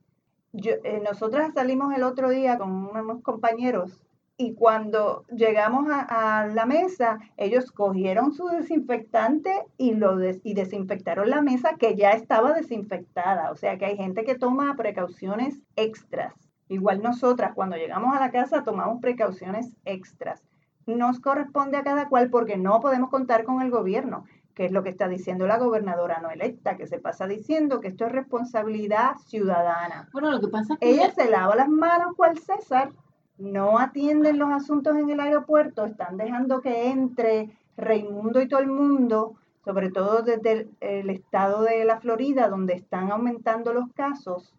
Yo, 0.52 0.72
eh, 0.84 1.00
nosotras 1.04 1.54
salimos 1.54 1.94
el 1.94 2.02
otro 2.02 2.30
día 2.30 2.58
con 2.58 2.70
unos 2.70 3.22
compañeros 3.22 4.00
y 4.36 4.54
cuando 4.54 5.24
llegamos 5.28 5.86
a, 5.90 6.46
la 6.52 6.66
mesa, 6.66 7.18
ellos 7.36 7.70
cogieron 7.70 8.32
su 8.32 8.46
desinfectante 8.48 9.64
y, 9.76 9.94
lo 9.94 10.18
y 10.42 10.54
desinfectaron 10.54 11.30
la 11.30 11.40
mesa 11.40 11.76
que 11.76 11.94
ya 11.94 12.12
estaba 12.12 12.52
desinfectada. 12.52 13.52
O 13.52 13.56
sea 13.56 13.78
que 13.78 13.84
hay 13.84 13.96
gente 13.96 14.24
que 14.24 14.34
toma 14.34 14.74
precauciones 14.76 15.62
extras. 15.76 16.43
Igual 16.68 17.02
nosotras, 17.02 17.52
cuando 17.54 17.76
llegamos 17.76 18.16
a 18.16 18.20
la 18.20 18.30
casa, 18.30 18.64
tomamos 18.64 19.00
precauciones 19.00 19.76
extras. 19.84 20.42
Nos 20.86 21.20
corresponde 21.20 21.76
a 21.76 21.84
cada 21.84 22.08
cual 22.08 22.30
porque 22.30 22.56
no 22.56 22.80
podemos 22.80 23.10
contar 23.10 23.44
con 23.44 23.62
el 23.62 23.70
gobierno 23.70 24.24
que 24.54 24.66
es 24.66 24.72
lo 24.72 24.82
que 24.82 24.90
está 24.90 25.08
diciendo 25.08 25.46
la 25.46 25.58
gobernadora 25.58 26.20
no 26.20 26.30
electa, 26.30 26.76
que 26.76 26.86
se 26.86 26.98
pasa 26.98 27.26
diciendo 27.26 27.80
que 27.80 27.88
esto 27.88 28.06
es 28.06 28.12
responsabilidad 28.12 29.16
ciudadana. 29.26 30.08
Bueno, 30.12 30.30
lo 30.30 30.40
que 30.40 30.48
pasa 30.48 30.74
es 30.74 30.78
que 30.80 30.90
ella 30.90 31.10
se 31.10 31.28
lava 31.28 31.56
las 31.56 31.68
manos 31.68 32.14
cual 32.16 32.38
César, 32.38 32.92
no 33.36 33.80
atienden 33.80 34.38
los 34.38 34.50
asuntos 34.50 34.96
en 34.96 35.10
el 35.10 35.18
aeropuerto, 35.18 35.84
están 35.84 36.16
dejando 36.16 36.60
que 36.60 36.90
entre 36.90 37.50
Raimundo 37.76 38.40
y 38.40 38.46
todo 38.46 38.60
el 38.60 38.68
mundo, 38.68 39.34
sobre 39.64 39.90
todo 39.90 40.22
desde 40.22 40.68
el, 40.80 41.10
estado 41.10 41.62
de 41.62 41.84
la 41.84 41.98
Florida, 41.98 42.48
donde 42.48 42.74
están 42.74 43.10
aumentando 43.10 43.72
los 43.72 43.92
casos, 43.92 44.54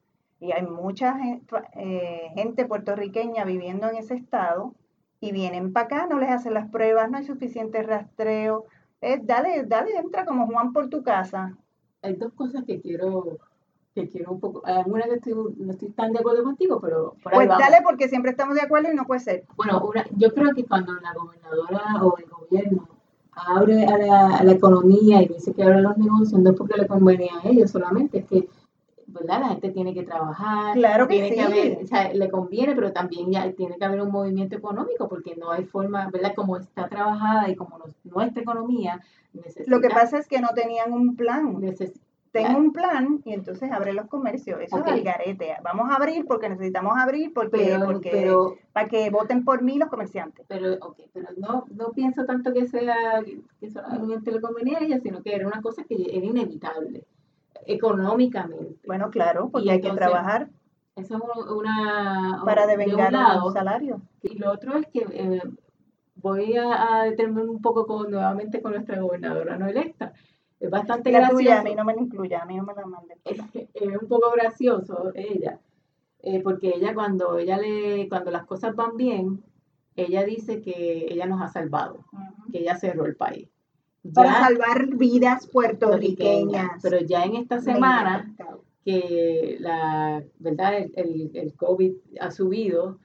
y 0.45 0.51
hay 0.51 0.63
mucha 0.63 1.17
eh, 1.73 2.31
gente 2.35 2.65
puertorriqueña 2.65 3.43
viviendo 3.43 3.89
en 3.89 3.97
ese 3.97 4.13
estado, 4.13 4.73
y 5.19 5.31
vienen 5.31 5.73
para 5.73 5.85
acá, 5.85 6.07
no 6.07 6.19
les 6.19 6.29
hacen 6.29 6.53
las 6.53 6.69
pruebas, 6.69 7.09
no 7.09 7.17
hay 7.17 7.25
suficiente 7.25 7.81
rastreo, 7.81 8.65
dale, 9.23 9.63
dale, 9.65 9.97
entra 9.97 10.25
como 10.25 10.47
Juan 10.47 10.71
por 10.73 10.89
tu 10.89 11.03
casa. 11.03 11.55
Hay 12.01 12.15
dos 12.15 12.33
cosas 12.33 12.63
que 12.65 12.79
quiero, 12.79 13.39
que 13.95 14.07
quiero 14.07 14.33
un 14.33 14.39
poco, 14.39 14.61
alguna 14.65 15.05
que 15.05 15.15
estoy, 15.15 15.33
no 15.57 15.71
estoy 15.71 15.89
tan 15.89 16.11
de 16.11 16.19
acuerdo 16.19 16.43
contigo, 16.43 16.79
pero 16.79 17.15
por 17.23 17.33
ahí 17.33 17.47
Pues 17.47 17.57
dale, 17.57 17.77
porque 17.83 18.07
siempre 18.07 18.31
estamos 18.31 18.55
de 18.55 18.61
acuerdo 18.61 18.91
y 18.91 18.95
no 18.95 19.05
puede 19.05 19.21
ser. 19.21 19.45
Bueno, 19.55 19.81
yo 20.15 20.33
creo 20.33 20.53
que 20.53 20.65
cuando 20.65 20.93
la 20.93 21.13
gobernadora 21.13 22.03
o 22.03 22.17
el 22.17 22.25
gobierno 22.25 22.87
abre 23.31 23.85
a 23.85 23.97
la, 23.97 24.37
a 24.37 24.43
la 24.43 24.51
economía 24.51 25.21
y 25.23 25.27
dice 25.27 25.53
que 25.53 25.63
abre 25.63 25.81
los 25.81 25.97
negocios, 25.97 26.39
no 26.39 26.51
es 26.51 26.55
porque 26.55 26.79
le 26.79 26.87
conviene 26.87 27.29
a 27.31 27.47
ellos 27.47 27.71
solamente, 27.71 28.19
es 28.19 28.25
que 28.25 28.47
¿verdad? 29.15 29.39
La 29.39 29.47
gente 29.49 29.69
tiene 29.69 29.93
que 29.93 30.03
trabajar. 30.03 30.73
Claro 30.73 31.07
que 31.07 31.15
tiene 31.15 31.35
sí. 31.35 31.39
haber, 31.39 31.83
o 31.83 31.87
sea, 31.87 32.13
le 32.13 32.29
conviene, 32.29 32.75
pero 32.75 32.91
también 32.91 33.31
ya 33.31 33.51
tiene 33.53 33.77
que 33.77 33.85
haber 33.85 34.01
un 34.01 34.11
movimiento 34.11 34.55
económico 34.55 35.07
porque 35.07 35.35
no 35.35 35.51
hay 35.51 35.63
forma, 35.63 36.09
¿verdad? 36.11 36.33
Como 36.35 36.57
está 36.57 36.87
trabajada 36.87 37.49
y 37.49 37.55
como 37.55 37.79
nuestra 38.03 38.41
economía 38.41 39.01
necesita. 39.33 39.71
Lo 39.71 39.81
que 39.81 39.89
pasa 39.89 40.19
es 40.19 40.27
que 40.27 40.39
no 40.39 40.49
tenían 40.53 40.91
un 40.91 41.15
plan. 41.15 41.61
Tengo 42.31 42.59
un 42.59 42.73
plan 42.73 43.21
y 43.23 43.33
entonces 43.33 43.71
abre 43.71 43.93
los 43.93 44.07
comercios. 44.07 44.59
Eso 44.61 44.83
es 44.85 44.91
el 44.91 45.03
garete. 45.03 45.55
Vamos 45.63 45.89
a 45.89 45.95
abrir 45.95 46.25
porque 46.25 46.49
necesitamos 46.49 46.97
abrir 46.97 47.33
porque, 47.33 47.79
porque 47.85 48.53
para 48.73 48.89
que 48.89 49.09
voten 49.09 49.45
por 49.45 49.61
mí 49.61 49.77
los 49.77 49.87
comerciantes. 49.87 50.45
Pero, 50.49 50.73
okay, 50.81 51.09
pero 51.13 51.29
no, 51.37 51.63
no 51.71 51.91
pienso 51.91 52.25
tanto 52.25 52.51
que 52.51 52.67
sea 52.67 53.23
que 53.61 53.71
solamente 53.71 54.33
le 54.33 54.41
convenía 54.41 54.79
a 54.79 54.83
ella, 54.83 54.99
sino 54.99 55.23
que 55.23 55.33
era 55.33 55.47
una 55.47 55.61
cosa 55.61 55.85
que 55.85 55.95
era 55.95 56.25
inevitable 56.25 57.05
económicamente. 57.65 58.79
Bueno, 58.85 59.09
claro, 59.09 59.49
porque 59.49 59.71
hay 59.71 59.81
que 59.81 59.91
trabajar. 59.91 60.49
Eso 60.95 61.17
es 61.17 61.51
una... 61.51 62.41
Para 62.45 62.65
devengar 62.67 63.13
un, 63.43 63.53
salario. 63.53 64.01
Y 64.21 64.37
lo 64.37 64.51
otro 64.51 64.77
es 64.77 64.87
que 64.87 65.05
eh, 65.11 65.41
voy 66.15 66.55
a, 66.57 67.03
a, 67.03 67.09
un 67.09 67.61
poco 67.61 67.85
con, 67.85 68.11
nuevamente 68.11 68.61
con 68.61 68.73
nuestra 68.73 68.99
gobernadora 69.01 69.57
no 69.57 69.67
electa. 69.67 70.13
Es 70.59 70.69
bastante 70.69 71.11
gracioso. 71.11 71.59
a 71.59 71.63
mí 71.63 71.75
no 71.75 71.83
me 71.83 71.93
incluya, 71.93 72.41
a 72.41 72.45
mí 72.45 72.55
no 72.55 72.63
me 72.63 72.73
la 72.73 72.85
mande. 72.85 73.17
Es, 73.25 73.39
un 74.01 74.07
poco 74.07 74.31
gracioso 74.31 75.11
ella, 75.13 75.59
eh, 76.19 76.41
porque 76.41 76.73
ella 76.75 76.93
cuando 76.93 77.37
ella 77.37 77.57
le, 77.57 78.07
cuando 78.07 78.31
las 78.31 78.45
cosas 78.45 78.73
van 78.73 78.95
bien, 78.95 79.43
ella 79.97 80.23
dice 80.23 80.61
que 80.61 81.07
ella 81.09 81.25
nos 81.25 81.41
ha 81.41 81.49
salvado, 81.49 82.05
que 82.51 82.59
ella 82.59 82.77
cerró 82.77 83.05
el 83.05 83.17
país 83.17 83.49
para 84.13 84.45
salvar 84.45 84.87
vidas 84.95 85.47
puertorriqueñas. 85.47 86.81
Pero 86.81 86.99
ya 86.99 87.23
en 87.23 87.35
esta 87.35 87.59
semana 87.59 88.33
que 88.83 89.57
la 89.59 90.23
verdad 90.37 90.77
el, 90.77 91.31
el, 91.33 91.53
COVID 91.55 91.93
ha 92.19 92.29
subido 92.29 92.99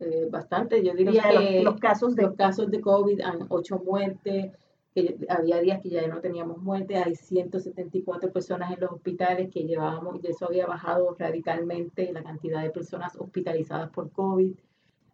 eh, 0.00 0.28
bastante, 0.30 0.84
yo 0.84 0.94
diría 0.94 1.22
que 1.30 1.62
los, 1.62 1.80
casos 1.80 2.14
de 2.14 2.24
los 2.24 2.34
casos 2.34 2.70
de 2.70 2.82
COVID 2.82 3.22
han 3.22 3.46
ocho 3.48 3.78
muertes, 3.78 4.52
que 4.94 5.16
había 5.28 5.60
días 5.60 5.80
que 5.80 5.88
ya 5.88 6.06
no 6.06 6.20
teníamos 6.20 6.58
muertes, 6.58 7.02
hay 7.04 7.16
174 7.16 8.30
personas 8.32 8.72
en 8.72 8.80
los 8.80 8.92
hospitales 8.92 9.50
que 9.50 9.64
llevábamos, 9.64 10.22
y 10.22 10.26
eso 10.26 10.46
había 10.46 10.66
bajado 10.66 11.16
radicalmente 11.18 12.12
la 12.12 12.22
cantidad 12.22 12.62
de 12.62 12.70
personas 12.70 13.16
hospitalizadas 13.18 13.90
por 13.90 14.10
COVID 14.12 14.52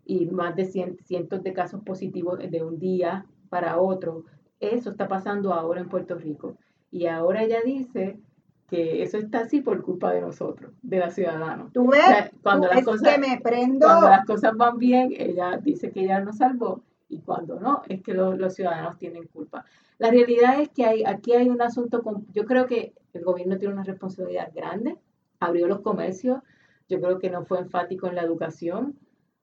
y 0.06 0.26
más 0.26 0.56
de 0.56 0.64
cientos 0.64 1.42
de 1.42 1.52
casos 1.52 1.82
positivos 1.84 2.40
de 2.40 2.62
un 2.64 2.80
día 2.80 3.26
para 3.48 3.80
otro. 3.80 4.24
Eso 4.60 4.90
está 4.90 5.08
pasando 5.08 5.52
ahora 5.52 5.80
en 5.80 5.88
Puerto 5.88 6.14
Rico. 6.14 6.56
Y 6.90 7.06
ahora 7.06 7.42
ella 7.42 7.60
dice 7.64 8.20
que 8.68 9.02
eso 9.02 9.18
está 9.18 9.40
así 9.40 9.60
por 9.60 9.82
culpa 9.82 10.12
de 10.12 10.20
nosotros, 10.20 10.72
de 10.82 10.98
los 11.00 11.14
ciudadanos. 11.14 11.72
Tú 11.72 11.88
ves, 11.88 12.30
cuando, 12.42 12.68
las 12.68 12.84
cosas, 12.84 13.18
me 13.18 13.40
prendo. 13.40 13.86
cuando 13.86 14.08
las 14.08 14.24
cosas 14.24 14.56
van 14.56 14.78
bien, 14.78 15.12
ella 15.16 15.58
dice 15.60 15.90
que 15.90 16.02
ella 16.02 16.20
nos 16.20 16.36
salvó 16.36 16.84
y 17.10 17.20
cuando 17.20 17.58
no, 17.58 17.82
es 17.88 18.02
que 18.02 18.14
los 18.14 18.54
ciudadanos 18.54 18.96
tienen 18.96 19.26
culpa. 19.26 19.64
La 19.98 20.10
realidad 20.10 20.60
es 20.60 20.70
que 20.70 20.86
hay, 20.86 21.04
aquí 21.04 21.32
hay 21.32 21.48
un 21.48 21.60
asunto, 21.60 22.02
con, 22.02 22.26
yo 22.32 22.44
creo 22.44 22.66
que 22.66 22.94
el 23.12 23.24
gobierno 23.24 23.58
tiene 23.58 23.74
una 23.74 23.82
responsabilidad 23.82 24.52
grande, 24.54 24.96
abrió 25.40 25.66
los 25.66 25.80
comercios, 25.80 26.40
yo 26.88 27.00
creo 27.00 27.18
que 27.18 27.28
no 27.28 27.44
fue 27.44 27.58
enfático 27.58 28.06
en 28.06 28.14
la 28.14 28.22
educación, 28.22 28.96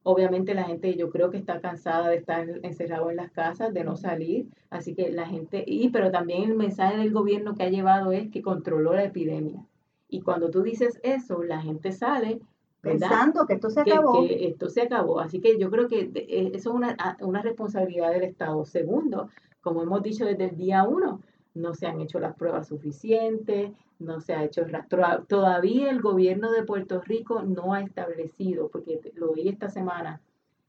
Obviamente 0.10 0.54
la 0.54 0.64
gente 0.64 0.96
yo 0.96 1.10
creo 1.10 1.32
que 1.32 1.38
está 1.38 1.60
cansada 1.60 2.08
de 2.08 2.16
estar 2.16 2.48
encerrado 2.64 3.10
en 3.10 3.18
las 3.18 3.30
casas, 3.30 3.74
de 3.74 3.84
no 3.84 3.98
salir, 3.98 4.48
así 4.70 4.96
que 4.96 5.12
la 5.12 5.28
gente, 5.28 5.66
y 5.68 5.90
pero 5.90 6.12
también 6.12 6.44
el 6.44 6.56
mensaje 6.56 6.96
del 6.96 7.12
gobierno 7.12 7.56
que 7.56 7.64
ha 7.64 7.70
llevado 7.70 8.14
es 8.14 8.32
que 8.32 8.42
controló 8.42 8.94
la 8.94 9.04
epidemia. 9.04 9.66
Y 10.08 10.22
cuando 10.22 10.50
tú 10.50 10.64
dices 10.64 10.98
eso, 11.04 11.44
la 11.44 11.62
gente 11.62 11.92
sale 11.92 12.40
pensando 12.80 13.46
que 13.46 13.56
esto 13.56 13.70
se 13.70 13.82
acabó. 13.82 14.26
Que, 14.26 14.48
esto 14.48 14.70
se 14.70 14.84
acabó. 14.84 15.20
Así 15.20 15.42
que 15.42 15.60
yo 15.60 15.70
creo 15.70 15.90
que 15.90 16.10
eh, 16.16 16.52
eso 16.54 16.70
es 16.70 16.76
una, 16.76 17.18
una 17.20 17.42
responsabilidad 17.42 18.12
del 18.12 18.24
Estado. 18.24 18.64
Segundo, 18.64 19.28
como 19.60 19.84
hemos 19.84 20.02
dicho 20.04 20.24
desde 20.24 20.46
el 20.46 20.56
día 20.56 20.86
uno, 20.88 21.22
no 21.58 21.74
se 21.74 21.88
han 21.88 22.00
hecho 22.00 22.20
las 22.20 22.36
pruebas 22.36 22.68
suficientes, 22.68 23.72
no 24.00 24.22
se 24.22 24.34
ha 24.34 24.44
hecho 24.44 24.62
el 24.62 24.70
rastro. 24.70 25.26
Todavía 25.28 25.90
el 25.90 26.02
gobierno 26.02 26.52
de 26.52 26.64
Puerto 26.64 27.02
Rico 27.02 27.42
no 27.42 27.74
ha 27.74 27.82
establecido, 27.82 28.70
porque 28.70 29.00
lo 29.16 29.32
oí 29.32 29.50
esta 29.50 29.70
semana, 29.70 30.22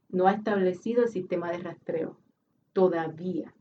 no 0.09 0.27
ha 0.27 0.31
establecido 0.31 1.03
el 1.03 1.09
sistema 1.09 1.51
de 1.51 1.59
rastreo. 1.59 2.17
Todavía. 2.73 3.53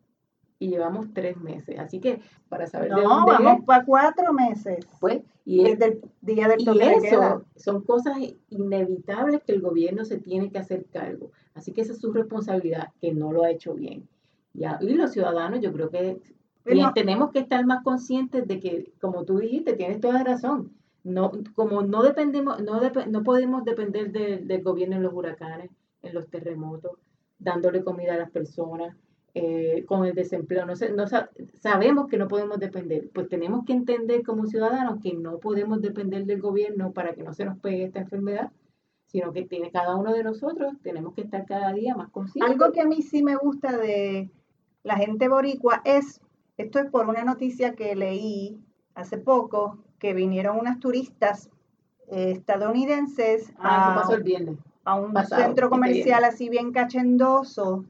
Y 0.59 0.71
llevamos 0.71 1.13
tres 1.15 1.37
meses. 1.37 1.79
Así 1.79 2.01
que 2.01 2.21
para 2.49 2.67
saber 2.67 2.93
de 2.93 3.03
dónde 3.03 3.33
vamos 3.33 3.65
para 3.65 3.85
cuatro 3.85 4.33
meses. 4.33 4.87
Pues, 4.99 5.23
y 5.45 5.63
desde 5.63 5.85
el 5.85 6.01
día 6.21 6.49
del 6.49 6.65
toque 6.65 6.85
y 6.85 7.07
eso 7.07 7.45
son 7.55 7.83
cosas 7.83 8.17
inevitables 8.49 9.43
que 9.45 9.53
el 9.53 9.61
gobierno 9.61 10.05
se 10.05 10.19
tiene 10.19 10.51
que 10.51 10.59
hacer 10.59 10.87
cargo. 10.87 11.31
Así 11.55 11.73
que 11.73 11.83
esa 11.83 11.93
es 11.93 12.01
su 12.01 12.13
responsabilidad, 12.13 12.89
que 13.01 13.13
no 13.13 13.33
lo 13.33 13.45
ha 13.45 13.51
hecho 13.51 13.75
bien. 13.75 14.09
Ya, 14.53 14.79
y 14.81 14.95
los 14.95 15.13
ciudadanos, 15.13 15.61
yo 15.61 15.73
creo 15.73 15.91
que 15.91 16.21
y 16.77 16.93
tenemos 16.95 17.31
que 17.31 17.41
estar 17.41 17.65
más 17.67 17.83
conscientes 17.83 18.47
de 18.47 18.61
que, 18.61 18.93
como 19.01 19.25
tú 19.25 19.39
dijiste, 19.39 19.75
tienes 19.75 20.01
toda 20.01 20.25
razón. 20.25 20.73
No, 21.05 21.33
como 21.55 21.83
no 21.83 22.03
dependemos, 22.03 22.61
no, 22.63 22.81
no 23.09 23.23
podemos 23.23 23.65
depender 23.65 24.13
del 24.13 24.63
gobierno 24.63 24.97
en 24.97 25.03
los 25.03 25.15
huracanes, 25.15 25.71
en 26.03 26.15
los 26.15 26.29
terremotos, 26.29 26.93
dándole 27.39 27.83
comida 27.83 28.15
a 28.15 28.19
las 28.19 28.31
personas, 28.31 28.95
eh, 29.35 29.85
con 29.87 30.05
el 30.05 30.15
desempleo. 30.15 30.67
No, 30.67 30.75
no 30.75 31.07
sabemos 31.61 32.09
que 32.09 32.19
no 32.19 32.29
podemos 32.29 32.59
depender. 32.59 33.09
Pues 33.15 33.29
tenemos 33.29 33.65
que 33.65 33.73
entender 33.73 34.23
como 34.23 34.47
ciudadanos 34.47 35.01
que 35.03 35.15
no 35.15 35.39
podemos 35.39 35.81
depender 35.81 36.25
del 36.25 36.41
gobierno 36.41 36.93
para 36.93 37.15
que 37.15 37.23
no 37.23 37.33
se 37.33 37.45
nos 37.45 37.59
pegue 37.59 37.85
esta 37.85 38.01
enfermedad, 38.01 38.51
sino 39.07 39.33
que 39.33 39.45
tiene 39.45 39.71
cada 39.71 39.97
uno 39.97 40.13
de 40.13 40.25
nosotros, 40.25 40.75
tenemos 40.83 41.15
que 41.15 41.23
estar 41.23 41.47
cada 41.47 41.73
día 41.73 41.95
más 41.95 42.11
conscientes. 42.11 42.53
Algo 42.53 42.73
que 42.73 42.81
a 42.81 42.87
mí 42.87 43.03
sí 43.03 43.23
me 43.23 43.37
gusta 43.37 43.77
de 43.77 44.31
la 44.83 44.97
gente 44.97 45.29
boricua 45.29 45.83
es 45.85 46.21
esto 46.59 46.81
es 46.81 46.91
por 46.91 47.09
una 47.09 47.25
noticia 47.25 47.75
que 47.75 47.95
leí 47.95 48.61
hace 48.95 49.17
poco, 49.17 49.79
que 49.99 50.13
vinieron 50.13 50.59
unas 50.59 50.81
turistas 50.81 51.49
eh, 52.09 52.33
estadounidenses 52.33 53.53
ah, 53.59 54.03
a, 54.85 54.95
un 54.97 55.15
centro 55.27 55.71
comercial 55.71 56.25
así 56.25 56.49
bien 56.49 56.73
cachendoso 56.73 57.85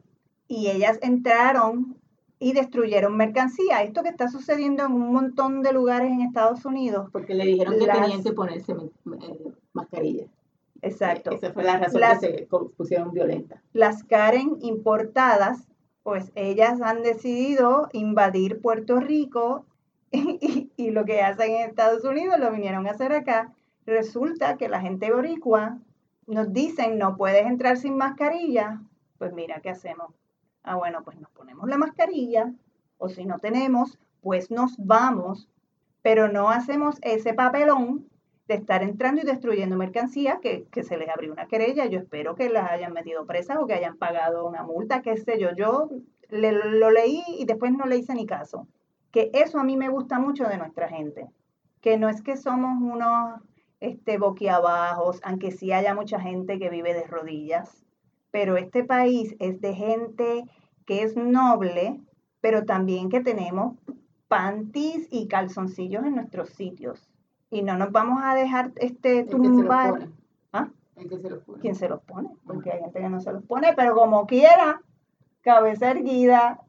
y 0.46 0.68
ellas 0.68 0.98
entraron 1.02 1.96
y 2.38 2.52
destruyeron 2.52 3.16
mercancía. 3.16 3.82
Esto 3.82 4.02
que 4.02 4.10
está 4.10 4.28
sucediendo 4.28 4.84
en 4.84 4.92
un 4.92 5.12
montón 5.12 5.62
de 5.62 5.72
lugares 5.72 6.12
en 6.12 6.20
Estados 6.20 6.64
Unidos. 6.64 7.08
Porque 7.10 7.34
le 7.34 7.44
dijeron 7.44 7.74
que 7.78 7.86
tenían 7.86 8.22
que 8.22 8.32
ponerse 8.32 8.72
eh, 8.72 9.52
mascarilla. 9.72 10.26
Exacto. 10.82 11.30
Esa 11.30 11.52
fue 11.52 11.64
la 11.64 11.78
razón 11.78 12.00
que 12.20 12.26
se 12.26 12.48
pusieron 12.76 13.12
violentas. 13.12 13.60
Las 13.72 14.04
Karen 14.04 14.58
importadas 14.60 15.66
pues 16.08 16.32
ellas 16.36 16.80
han 16.80 17.02
decidido 17.02 17.90
invadir 17.92 18.62
Puerto 18.62 18.98
Rico 18.98 19.66
y, 20.10 20.90
lo 20.90 21.04
que 21.04 21.20
hacen 21.20 21.50
en 21.50 21.68
Estados 21.68 22.02
Unidos 22.02 22.38
lo 22.38 22.50
vinieron 22.50 22.86
a 22.86 22.92
hacer 22.92 23.12
acá. 23.12 23.52
Resulta 23.84 24.56
que 24.56 24.70
la 24.70 24.80
gente 24.80 25.12
boricua 25.12 25.76
nos 26.26 26.50
dicen 26.54 26.96
no 26.96 27.18
puedes 27.18 27.46
entrar 27.46 27.76
sin 27.76 27.98
mascarilla. 27.98 28.80
Pues 29.18 29.34
mira, 29.34 29.60
¿qué 29.60 29.68
hacemos? 29.68 30.14
Ah, 30.62 30.76
bueno, 30.76 31.02
pues 31.04 31.20
nos 31.20 31.30
ponemos 31.32 31.68
la 31.68 31.76
mascarilla 31.76 32.54
o 32.96 33.10
si 33.10 33.26
no 33.26 33.38
tenemos, 33.38 33.98
pues 34.22 34.50
nos 34.50 34.78
vamos, 34.78 35.50
pero 36.00 36.32
no 36.32 36.48
hacemos 36.48 36.96
ese 37.02 37.34
papelón 37.34 38.08
de 38.48 38.54
estar 38.54 38.82
entrando 38.82 39.20
y 39.20 39.24
destruyendo 39.24 39.76
mercancía, 39.76 40.40
que, 40.40 40.66
se 40.82 40.96
les 40.96 41.08
abrió 41.10 41.32
una 41.32 41.46
querella. 41.46 41.84
Yo 41.84 42.00
espero 42.00 42.34
que 42.34 42.48
las 42.48 42.70
hayan 42.70 42.94
metido 42.94 43.26
presas 43.26 43.58
o 43.60 43.66
que 43.66 43.74
hayan 43.74 43.98
pagado 43.98 44.46
una 44.46 44.62
multa, 44.62 45.02
qué 45.02 45.18
sé 45.18 45.38
yo. 45.38 45.54
Yo 45.54 45.90
lo 46.30 46.90
leí 46.90 47.22
y 47.38 47.44
después 47.44 47.72
no 47.72 47.84
le 47.84 47.98
hice 47.98 48.14
ni 48.14 48.24
caso. 48.24 48.66
Que 49.10 49.30
eso 49.34 49.58
a 49.58 49.64
mí 49.64 49.76
me 49.76 49.90
gusta 49.90 50.18
mucho 50.18 50.48
de 50.48 50.56
nuestra 50.56 50.88
gente. 50.88 51.28
Que 51.82 51.98
no 51.98 52.08
es 52.08 52.22
que 52.22 52.38
somos 52.38 52.80
unos 52.80 53.40
este, 53.80 54.16
boquiabajos, 54.16 55.20
aunque 55.24 55.50
sí 55.50 55.70
haya 55.72 55.94
mucha 55.94 56.18
gente 56.18 56.58
que 56.58 56.70
vive 56.70 56.94
de 56.94 57.06
rodillas. 57.06 57.84
Pero 58.30 58.56
este 58.56 58.82
país 58.82 59.36
es 59.40 59.60
de 59.60 59.74
gente 59.74 60.44
que 60.86 61.02
es 61.02 61.16
noble, 61.16 62.00
pero 62.40 62.64
también 62.64 63.10
que 63.10 63.20
tenemos 63.20 63.76
panties 64.28 65.06
y 65.10 65.28
calzoncillos 65.28 66.04
en 66.04 66.14
nuestros 66.14 66.48
sitios 66.50 67.07
y 67.50 67.62
no 67.62 67.76
nos 67.76 67.92
vamos 67.92 68.20
a 68.22 68.34
dejar 68.34 68.72
este 68.76 69.24
tumbar. 69.24 70.08
¿Ah? 70.52 70.68
se 70.96 71.30
los 71.30 71.42
pone? 71.44 71.60
¿Quién 71.60 71.74
se 71.74 71.88
los 71.88 72.02
pone? 72.02 72.30
Porque 72.46 72.72
hay 72.72 72.80
gente 72.80 73.00
que 73.00 73.08
no 73.08 73.20
se 73.20 73.32
los 73.32 73.42
pone, 73.44 73.72
pero 73.74 73.94
como 73.94 74.26
quiera, 74.26 74.82
cabeza 75.42 75.90
erguida 75.90 76.60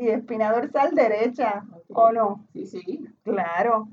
y 0.00 0.08
espina 0.08 0.52
dorsal 0.52 0.94
derecha, 0.94 1.64
¿o 1.88 2.12
no? 2.12 2.44
Sí, 2.52 2.66
sí. 2.66 3.06
Claro. 3.22 3.88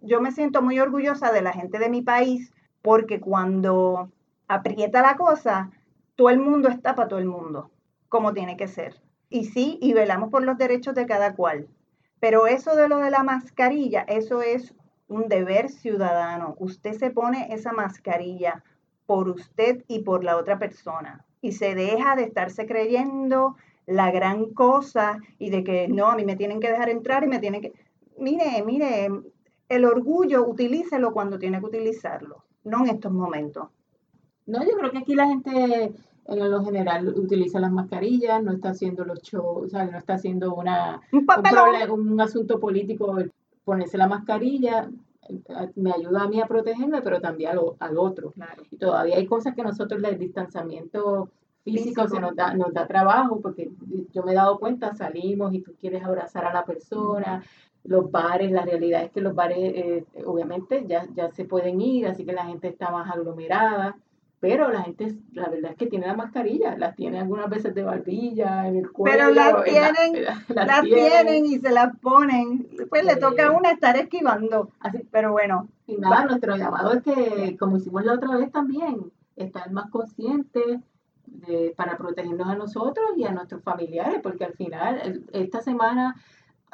Yo 0.00 0.20
me 0.20 0.32
siento 0.32 0.62
muy 0.62 0.80
orgullosa 0.80 1.32
de 1.32 1.42
la 1.42 1.52
gente 1.52 1.78
de 1.78 1.88
mi 1.88 2.02
país 2.02 2.52
porque 2.80 3.20
cuando 3.20 4.10
aprieta 4.48 5.02
la 5.02 5.16
cosa, 5.16 5.70
todo 6.16 6.30
el 6.30 6.40
mundo 6.40 6.68
está 6.68 6.94
para 6.94 7.08
todo 7.08 7.18
el 7.18 7.26
mundo, 7.26 7.70
como 8.08 8.32
tiene 8.32 8.56
que 8.56 8.68
ser. 8.68 9.00
Y 9.28 9.46
sí, 9.46 9.78
y 9.80 9.92
velamos 9.94 10.30
por 10.30 10.42
los 10.42 10.58
derechos 10.58 10.94
de 10.94 11.06
cada 11.06 11.34
cual. 11.34 11.68
Pero 12.20 12.46
eso 12.46 12.76
de 12.76 12.88
lo 12.88 12.98
de 12.98 13.10
la 13.10 13.22
mascarilla, 13.22 14.02
eso 14.02 14.42
es 14.42 14.74
un 15.08 15.28
deber 15.28 15.68
ciudadano. 15.68 16.54
Usted 16.58 16.94
se 16.94 17.10
pone 17.10 17.48
esa 17.52 17.72
mascarilla 17.72 18.62
por 19.06 19.28
usted 19.28 19.84
y 19.88 20.00
por 20.00 20.24
la 20.24 20.36
otra 20.36 20.58
persona 20.58 21.24
y 21.42 21.52
se 21.52 21.74
deja 21.74 22.16
de 22.16 22.22
estarse 22.22 22.66
creyendo 22.66 23.56
la 23.86 24.10
gran 24.10 24.46
cosa 24.54 25.18
y 25.38 25.50
de 25.50 25.64
que 25.64 25.88
no, 25.88 26.06
a 26.06 26.16
mí 26.16 26.24
me 26.24 26.36
tienen 26.36 26.60
que 26.60 26.70
dejar 26.70 26.88
entrar 26.88 27.24
y 27.24 27.28
me 27.28 27.40
tienen 27.40 27.60
que... 27.60 27.72
Mire, 28.16 28.62
mire, 28.64 29.08
el 29.68 29.84
orgullo 29.84 30.46
utilícelo 30.46 31.12
cuando 31.12 31.38
tiene 31.38 31.58
que 31.58 31.66
utilizarlo, 31.66 32.44
no 32.64 32.84
en 32.84 32.90
estos 32.94 33.12
momentos. 33.12 33.68
No, 34.46 34.64
yo 34.64 34.76
creo 34.78 34.92
que 34.92 34.98
aquí 34.98 35.14
la 35.14 35.26
gente 35.26 35.92
en 36.26 36.50
lo 36.50 36.64
general 36.64 37.08
utiliza 37.08 37.58
las 37.58 37.72
mascarillas, 37.72 38.42
no 38.42 38.52
está 38.52 38.70
haciendo 38.70 39.04
los 39.04 39.20
shows, 39.22 39.66
o 39.66 39.68
sea, 39.68 39.84
no 39.86 39.98
está 39.98 40.14
haciendo 40.14 40.54
una, 40.54 41.00
un, 41.10 42.12
un 42.12 42.20
asunto 42.20 42.60
político 42.60 43.16
ponerse 43.64 43.98
la 43.98 44.08
mascarilla 44.08 44.88
me 45.76 45.92
ayuda 45.92 46.22
a 46.22 46.28
mí 46.28 46.40
a 46.40 46.46
protegerme, 46.46 47.00
pero 47.02 47.20
también 47.20 47.52
al, 47.78 47.98
otro. 47.98 48.32
Y 48.70 48.76
todavía 48.76 49.16
hay 49.16 49.26
cosas 49.26 49.54
que 49.54 49.62
nosotros, 49.62 50.02
el 50.02 50.18
distanciamiento 50.18 51.30
físico, 51.64 52.08
se 52.08 52.20
nos 52.20 52.34
da, 52.34 52.54
nos 52.54 52.72
da 52.72 52.86
trabajo, 52.86 53.40
porque 53.40 53.70
yo 54.12 54.22
me 54.24 54.32
he 54.32 54.34
dado 54.34 54.58
cuenta, 54.58 54.94
salimos 54.94 55.54
y 55.54 55.60
tú 55.60 55.74
quieres 55.80 56.04
abrazar 56.04 56.44
a 56.44 56.52
la 56.52 56.64
persona, 56.64 57.42
los 57.84 58.10
bares, 58.10 58.50
la 58.50 58.62
realidad 58.62 59.04
es 59.04 59.10
que 59.10 59.20
los 59.20 59.34
bares 59.34 59.58
eh, 59.58 60.04
obviamente 60.26 60.84
ya, 60.86 61.06
ya 61.14 61.30
se 61.30 61.44
pueden 61.44 61.80
ir, 61.80 62.06
así 62.06 62.24
que 62.24 62.32
la 62.32 62.46
gente 62.46 62.68
está 62.68 62.90
más 62.90 63.10
aglomerada 63.10 63.96
pero 64.42 64.72
la 64.72 64.82
gente, 64.82 65.14
la 65.34 65.48
verdad 65.48 65.70
es 65.70 65.76
que 65.76 65.86
tiene 65.86 66.08
la 66.08 66.16
mascarilla, 66.16 66.76
las 66.76 66.96
tiene 66.96 67.20
algunas 67.20 67.48
veces 67.48 67.76
de 67.76 67.84
barbilla, 67.84 68.66
en 68.66 68.74
el 68.74 68.90
cuello. 68.90 69.16
Pero 69.16 69.30
las 69.30 69.62
tienen, 69.62 70.24
las, 70.48 70.82
tienen. 70.82 71.46
y 71.46 71.60
se 71.60 71.70
las 71.70 71.96
ponen. 71.98 72.66
Pues 72.90 73.04
le 73.04 73.14
toca 73.14 73.46
a 73.46 73.50
una 73.52 73.70
estar 73.70 73.96
esquivando. 73.96 74.70
Así, 74.80 75.06
pero 75.12 75.30
bueno. 75.30 75.68
Y 75.86 75.96
nada, 75.96 76.24
nuestro 76.24 76.56
llamado 76.56 76.92
es 76.92 77.04
que, 77.04 77.56
como 77.56 77.76
hicimos 77.76 78.04
la 78.04 78.14
otra 78.14 78.36
vez 78.36 78.50
también, 78.50 79.12
estar 79.36 79.70
más 79.70 79.88
conscientes 79.90 80.80
de, 81.24 81.72
para 81.76 81.96
protegernos 81.96 82.48
a 82.48 82.56
nosotros 82.56 83.10
y 83.16 83.22
a 83.22 83.30
nuestros 83.30 83.62
familiares, 83.62 84.18
porque 84.24 84.44
al 84.44 84.54
final, 84.54 85.24
esta 85.32 85.60
semana 85.60 86.16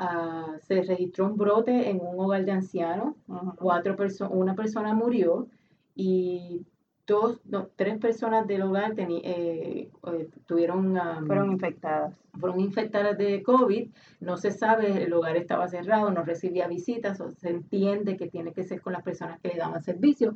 uh, 0.01 0.59
se 0.67 0.81
registró 0.85 1.27
un 1.27 1.37
brote 1.37 1.91
en 1.91 2.01
un 2.01 2.19
hogar 2.19 2.47
de 2.47 2.53
ancianos, 2.53 3.15
cuatro 3.57 3.95
personas, 3.95 4.33
una 4.35 4.55
persona 4.55 4.95
murió 4.95 5.49
y 5.95 6.65
dos, 7.09 7.41
no, 7.47 7.71
tres 7.75 7.99
personas 7.99 8.47
del 8.47 8.63
hogar 8.63 8.95
eh, 8.97 9.91
eh, 10.07 10.29
tuvieron... 10.47 10.97
fueron 11.27 11.51
infectadas. 11.51 12.15
Fueron 12.39 12.61
infectadas 12.61 13.19
de 13.19 13.43
COVID, 13.43 13.91
no 14.21 14.37
se 14.37 14.53
sabe, 14.53 15.03
el 15.03 15.13
hogar 15.13 15.37
estaba 15.37 15.67
cerrado, 15.67 16.13
no 16.13 16.23
recibía 16.23 16.69
visitas, 16.69 17.21
o 17.21 17.33
se 17.33 17.49
entiende 17.49 18.17
que 18.17 18.29
tiene 18.29 18.53
que 18.53 18.63
ser 18.63 18.81
con 18.81 18.93
las 18.93 19.03
personas 19.03 19.41
que 19.41 19.49
le 19.49 19.57
daban 19.57 19.83
servicio. 19.83 20.35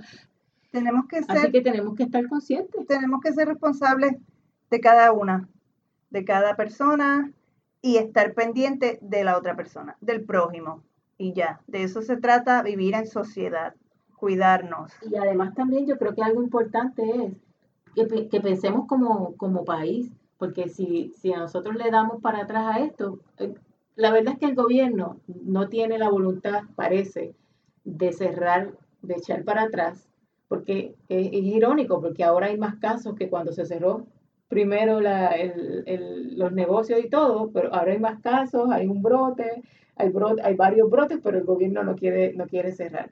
Tenemos 0.72 1.06
que 1.06 1.22
ser... 1.22 1.36
Así 1.36 1.52
que 1.52 1.60
tenemos 1.60 1.94
que 1.94 2.04
estar 2.04 2.26
conscientes. 2.26 2.86
Tenemos 2.88 3.20
que 3.20 3.32
ser 3.32 3.46
responsables 3.46 4.16
de 4.70 4.80
cada 4.80 5.12
una, 5.12 5.48
de 6.10 6.24
cada 6.24 6.56
persona 6.56 7.30
y 7.82 7.98
estar 7.98 8.32
pendiente 8.32 8.98
de 9.02 9.22
la 9.22 9.36
otra 9.36 9.54
persona, 9.54 9.96
del 10.00 10.24
prójimo. 10.24 10.82
Y 11.18 11.34
ya, 11.34 11.60
de 11.66 11.82
eso 11.82 12.00
se 12.00 12.16
trata 12.16 12.62
vivir 12.62 12.94
en 12.94 13.06
sociedad 13.06 13.74
cuidarnos. 14.22 14.92
Y 15.10 15.16
además 15.16 15.52
también 15.52 15.84
yo 15.84 15.98
creo 15.98 16.14
que 16.14 16.22
algo 16.22 16.44
importante 16.44 17.34
es 17.96 18.28
que, 18.30 18.40
pensemos 18.40 18.86
como, 18.86 19.36
como 19.36 19.64
país, 19.64 20.12
porque 20.38 20.68
si, 20.68 21.12
si 21.16 21.32
nosotros 21.32 21.74
le 21.74 21.90
damos 21.90 22.22
para 22.22 22.42
atrás 22.42 22.76
a 22.76 22.78
esto, 22.78 23.18
eh, 23.38 23.52
la 23.96 24.12
verdad 24.12 24.34
es 24.34 24.38
que 24.38 24.46
el 24.46 24.54
gobierno 24.54 25.16
no 25.26 25.68
tiene 25.68 25.98
la 25.98 26.08
voluntad, 26.08 26.62
parece, 26.76 27.34
de 27.82 28.12
cerrar, 28.12 28.70
de 29.02 29.14
echar 29.14 29.42
para 29.42 29.62
atrás, 29.62 30.08
porque 30.46 30.94
es, 31.08 31.32
irónico, 31.32 32.00
porque 32.00 32.22
ahora 32.22 32.46
hay 32.46 32.56
más 32.56 32.76
casos 32.76 33.16
que 33.16 33.28
cuando 33.28 33.52
se 33.52 33.66
cerró 33.66 34.06
primero 34.46 35.00
la, 35.00 35.30
el, 35.30 35.82
el, 35.86 36.38
los 36.38 36.52
negocios 36.52 37.00
y 37.02 37.08
todo, 37.08 37.50
pero 37.50 37.74
ahora 37.74 37.90
hay 37.90 37.98
más 37.98 38.20
casos, 38.20 38.70
hay 38.70 38.86
un 38.86 39.02
brote, 39.02 39.64
hay, 39.96 40.10
brote, 40.10 40.42
hay 40.42 40.54
varios 40.54 40.88
brotes, 40.88 41.18
pero 41.24 41.38
el 41.38 41.44
gobierno 41.44 41.82
no 41.82 41.96
quiere, 41.96 42.34
no 42.34 42.46
quiere 42.46 42.70
cerrar 42.70 43.10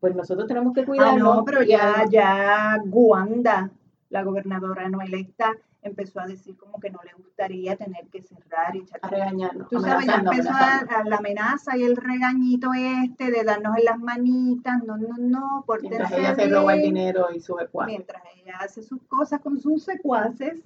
pues 0.00 0.14
nosotros 0.16 0.48
tenemos 0.48 0.72
que 0.72 0.84
cuidarnos. 0.84 1.32
Ah, 1.32 1.36
no, 1.36 1.44
pero 1.44 1.62
ya, 1.62 2.04
ya 2.10 2.78
Guanda, 2.84 3.70
la 4.08 4.22
gobernadora 4.24 4.88
no 4.88 5.02
electa, 5.02 5.52
empezó 5.82 6.20
a 6.20 6.26
decir 6.26 6.56
como 6.56 6.78
que 6.80 6.90
no 6.90 7.00
le 7.04 7.12
gustaría 7.14 7.76
tener 7.76 8.06
que 8.08 8.22
cerrar 8.22 8.74
y 8.76 8.80
echar 8.80 9.00
a 9.02 9.08
regañarnos. 9.08 9.68
Tú 9.68 9.80
sabes, 9.80 10.06
ya 10.06 10.16
empezó 10.16 10.50
a, 10.50 11.04
la 11.04 11.16
amenaza 11.16 11.76
y 11.76 11.84
el 11.84 11.96
regañito 11.96 12.70
este 12.74 13.30
de 13.30 13.44
darnos 13.44 13.76
en 13.78 13.84
las 13.84 13.98
manitas, 13.98 14.82
no, 14.84 14.96
no, 14.96 15.16
no, 15.18 15.64
por 15.66 15.80
Mientras 15.82 16.12
ella 16.12 16.34
se 16.34 16.48
roba 16.48 16.74
el 16.74 16.82
dinero 16.82 17.28
y 17.34 17.40
sus 17.40 17.58
secuaces. 17.58 17.92
Mientras 17.92 18.22
ella 18.36 18.56
hace 18.58 18.82
sus 18.82 19.02
cosas 19.04 19.40
con 19.40 19.58
sus 19.58 19.84
secuaces 19.84 20.62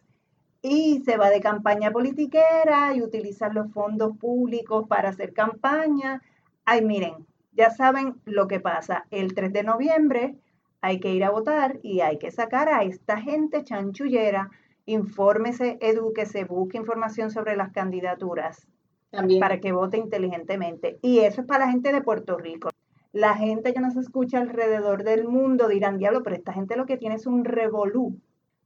y 0.62 1.02
se 1.04 1.16
va 1.16 1.30
de 1.30 1.40
campaña 1.40 1.90
politiquera 1.90 2.94
y 2.94 3.02
utiliza 3.02 3.48
los 3.50 3.70
fondos 3.72 4.16
públicos 4.16 4.86
para 4.88 5.10
hacer 5.10 5.32
campaña. 5.32 6.22
Ay, 6.64 6.84
miren, 6.84 7.26
ya 7.54 7.70
saben 7.70 8.14
lo 8.24 8.48
que 8.48 8.60
pasa. 8.60 9.06
El 9.10 9.34
3 9.34 9.52
de 9.52 9.62
noviembre 9.62 10.36
hay 10.80 11.00
que 11.00 11.12
ir 11.14 11.24
a 11.24 11.30
votar 11.30 11.78
y 11.82 12.00
hay 12.00 12.18
que 12.18 12.30
sacar 12.30 12.68
a 12.68 12.82
esta 12.82 13.20
gente 13.20 13.64
chanchullera. 13.64 14.50
Infórmese, 14.86 15.78
edúquese, 15.80 16.44
busque 16.44 16.76
información 16.76 17.30
sobre 17.30 17.56
las 17.56 17.72
candidaturas 17.72 18.66
También. 19.10 19.40
para 19.40 19.60
que 19.60 19.72
vote 19.72 19.96
inteligentemente. 19.96 20.98
Y 21.00 21.20
eso 21.20 21.40
es 21.40 21.46
para 21.46 21.66
la 21.66 21.70
gente 21.70 21.92
de 21.92 22.02
Puerto 22.02 22.36
Rico. 22.36 22.68
La 23.12 23.34
gente 23.34 23.72
que 23.72 23.80
nos 23.80 23.96
escucha 23.96 24.38
alrededor 24.38 25.04
del 25.04 25.26
mundo 25.26 25.68
dirán, 25.68 25.98
diablo, 25.98 26.22
pero 26.22 26.36
esta 26.36 26.52
gente 26.52 26.76
lo 26.76 26.84
que 26.84 26.96
tiene 26.96 27.14
es 27.14 27.26
un 27.26 27.44
revolú. 27.44 28.18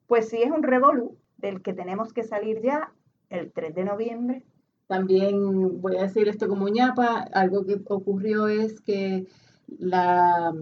Pues 0.07 0.31
sí, 0.31 0.43
es 0.43 0.51
un 0.51 0.63
revolú 0.63 1.19
del 1.37 1.63
que 1.63 1.75
tenemos 1.75 2.13
que 2.13 2.25
salir 2.25 2.63
ya 2.63 2.93
el 3.29 3.53
3 3.53 3.75
de 3.75 3.85
noviembre 3.85 4.45
también 4.89 5.81
voy 5.81 5.97
a 5.97 6.03
decir 6.03 6.29
esto 6.29 6.49
como 6.49 6.69
ñapa, 6.69 7.19
algo 7.33 7.65
que 7.65 7.81
ocurrió 7.89 8.49
es 8.49 8.81
que 8.81 9.27
la, 9.79 10.53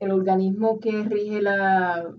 el 0.00 0.10
organismo 0.10 0.80
que 0.80 1.04
rige 1.04 1.40
la, 1.40 2.12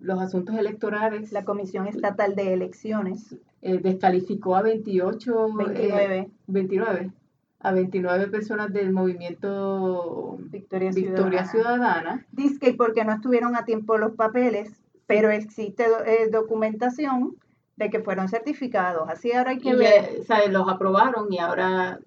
los 0.00 0.20
asuntos 0.20 0.56
electorales, 0.56 1.30
la 1.30 1.44
Comisión 1.44 1.86
Estatal 1.86 2.34
de 2.34 2.52
Elecciones, 2.52 3.36
eh, 3.62 3.78
descalificó 3.78 4.56
a 4.56 4.62
28, 4.62 5.54
29. 5.54 6.30
29, 6.48 7.12
a 7.60 7.72
29 7.72 8.26
personas 8.26 8.72
del 8.72 8.92
movimiento 8.92 10.38
Victoria, 10.50 10.90
Victoria 10.90 11.46
Ciudadana. 11.46 12.26
Dice 12.32 12.58
que 12.58 12.74
porque 12.74 13.04
no 13.04 13.12
estuvieron 13.12 13.54
a 13.54 13.64
tiempo 13.64 13.96
los 13.96 14.16
papeles, 14.16 14.82
pero 15.06 15.30
existe 15.30 15.84
eh, 16.06 16.28
documentación 16.32 17.36
de 17.76 17.90
que 17.90 18.00
fueron 18.00 18.28
certificados. 18.28 19.08
Así 19.08 19.32
ahora 19.32 19.50
hay 19.50 19.58
que 19.58 19.74
ver. 19.74 20.20
o 20.20 20.24
sea, 20.24 20.46
los 20.48 20.68
aprobaron 20.68 21.32
y 21.32 21.38
ahora 21.38 21.98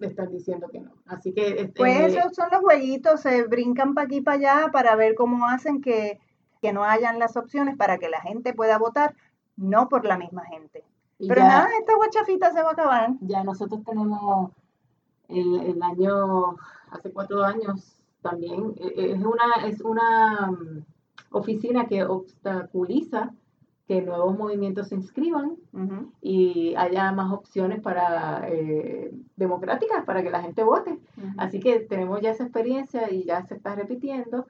están 0.00 0.30
diciendo 0.30 0.68
que 0.68 0.80
no. 0.80 0.92
Así 1.06 1.32
que. 1.32 1.48
Este, 1.48 1.68
pues 1.76 2.14
esos 2.14 2.34
son 2.34 2.48
los 2.50 2.60
jueguitos, 2.60 3.20
se 3.20 3.44
brincan 3.44 3.94
para 3.94 4.06
aquí 4.06 4.20
para 4.20 4.36
allá 4.36 4.70
para 4.72 4.96
ver 4.96 5.14
cómo 5.14 5.46
hacen 5.48 5.80
que, 5.80 6.20
no 6.72 6.84
hayan 6.84 7.18
las 7.18 7.36
opciones 7.36 7.76
para 7.76 7.98
que 7.98 8.08
la 8.08 8.20
gente 8.20 8.52
pueda 8.52 8.78
votar, 8.78 9.14
no 9.56 9.88
por 9.88 10.04
la 10.04 10.18
misma 10.18 10.44
gente. 10.44 10.84
Pero 11.18 11.40
nada, 11.40 11.68
esta 11.78 11.96
guachafita 11.96 12.52
se 12.52 12.62
va 12.62 12.70
a 12.70 12.72
acabar. 12.72 13.10
Ya 13.20 13.42
nosotros 13.42 13.82
tenemos 13.84 14.52
el, 15.28 15.60
el 15.60 15.82
año, 15.82 16.56
hace 16.90 17.10
cuatro 17.10 17.44
años 17.44 17.98
también, 18.22 18.74
e, 18.78 18.86
e, 18.86 19.12
es 19.12 19.24
una, 19.24 19.66
es 19.66 19.80
una 19.80 20.50
mm, 20.50 20.84
oficina 21.30 21.86
que 21.86 22.04
obstaculiza 22.04 23.32
que 23.88 24.02
nuevos 24.02 24.36
movimientos 24.36 24.88
se 24.88 24.96
inscriban 24.96 25.56
y 26.20 26.74
haya 26.76 27.10
más 27.10 27.32
opciones 27.32 27.80
para 27.80 28.46
eh, 28.46 29.10
democráticas 29.34 30.04
para 30.04 30.22
que 30.22 30.30
la 30.30 30.42
gente 30.42 30.62
vote. 30.62 30.98
Así 31.38 31.58
que 31.58 31.80
tenemos 31.80 32.20
ya 32.20 32.32
esa 32.32 32.44
experiencia 32.44 33.10
y 33.10 33.24
ya 33.24 33.42
se 33.46 33.54
está 33.54 33.74
repitiendo. 33.74 34.46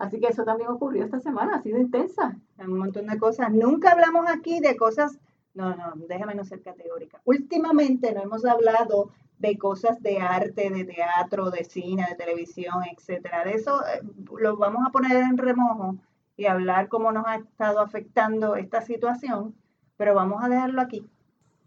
Así 0.00 0.18
que 0.18 0.26
eso 0.26 0.42
también 0.42 0.70
ocurrió 0.70 1.04
esta 1.04 1.20
semana, 1.20 1.54
ha 1.54 1.62
sido 1.62 1.78
intensa. 1.78 2.36
Un 2.58 2.78
montón 2.78 3.06
de 3.06 3.16
cosas. 3.16 3.52
Nunca 3.52 3.92
hablamos 3.92 4.26
aquí 4.28 4.58
de 4.58 4.76
cosas, 4.76 5.20
no, 5.54 5.76
no, 5.76 5.92
déjame 6.08 6.34
no 6.34 6.44
ser 6.44 6.60
categórica. 6.60 7.20
Últimamente 7.24 8.12
no 8.12 8.22
hemos 8.22 8.44
hablado 8.44 9.12
de 9.38 9.56
cosas 9.56 10.02
de 10.02 10.18
arte, 10.18 10.68
de 10.68 10.84
teatro, 10.84 11.50
de 11.50 11.62
cine, 11.62 12.06
de 12.08 12.16
televisión, 12.16 12.82
etcétera. 12.92 13.44
De 13.44 13.52
eso 13.52 13.86
eh, 13.86 14.00
lo 14.36 14.56
vamos 14.56 14.82
a 14.84 14.90
poner 14.90 15.16
en 15.16 15.38
remojo 15.38 15.96
y 16.40 16.46
hablar 16.46 16.88
cómo 16.88 17.12
nos 17.12 17.26
ha 17.26 17.36
estado 17.36 17.80
afectando 17.80 18.56
esta 18.56 18.80
situación, 18.80 19.54
pero 19.98 20.14
vamos 20.14 20.42
a 20.42 20.48
dejarlo 20.48 20.80
aquí. 20.80 21.06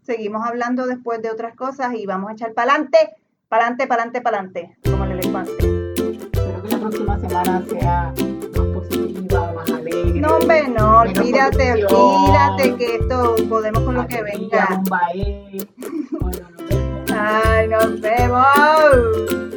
Seguimos 0.02 0.44
hablando 0.44 0.88
después 0.88 1.22
de 1.22 1.30
otras 1.30 1.54
cosas 1.54 1.94
y 1.94 2.06
vamos 2.06 2.30
a 2.30 2.32
echar 2.32 2.54
para 2.54 2.72
adelante, 2.72 2.98
para 3.48 3.66
adelante, 3.66 3.86
para 3.86 4.02
adelante, 4.02 4.20
para 4.20 4.38
adelante, 4.38 4.76
como 4.90 5.04
el 5.04 5.12
elefante. 5.12 5.52
Espero 5.52 6.60
que 6.60 6.70
la 6.70 6.78
próxima 6.78 7.20
semana 7.20 7.62
sea 7.68 8.12
más 8.56 8.66
positiva, 8.74 9.52
más 9.52 9.70
alegre. 9.70 10.20
No, 10.20 10.38
hombre, 10.38 10.68
no, 10.68 11.02
olvídate, 11.02 11.86
olvídate 11.86 12.76
que 12.76 12.96
esto 12.96 13.36
podemos 13.48 13.84
con 13.84 13.94
lo 13.94 14.08
que 14.08 14.24
venga. 14.24 14.82
Ay, 17.16 17.68
nos 17.68 18.00
vemos. 18.00 19.53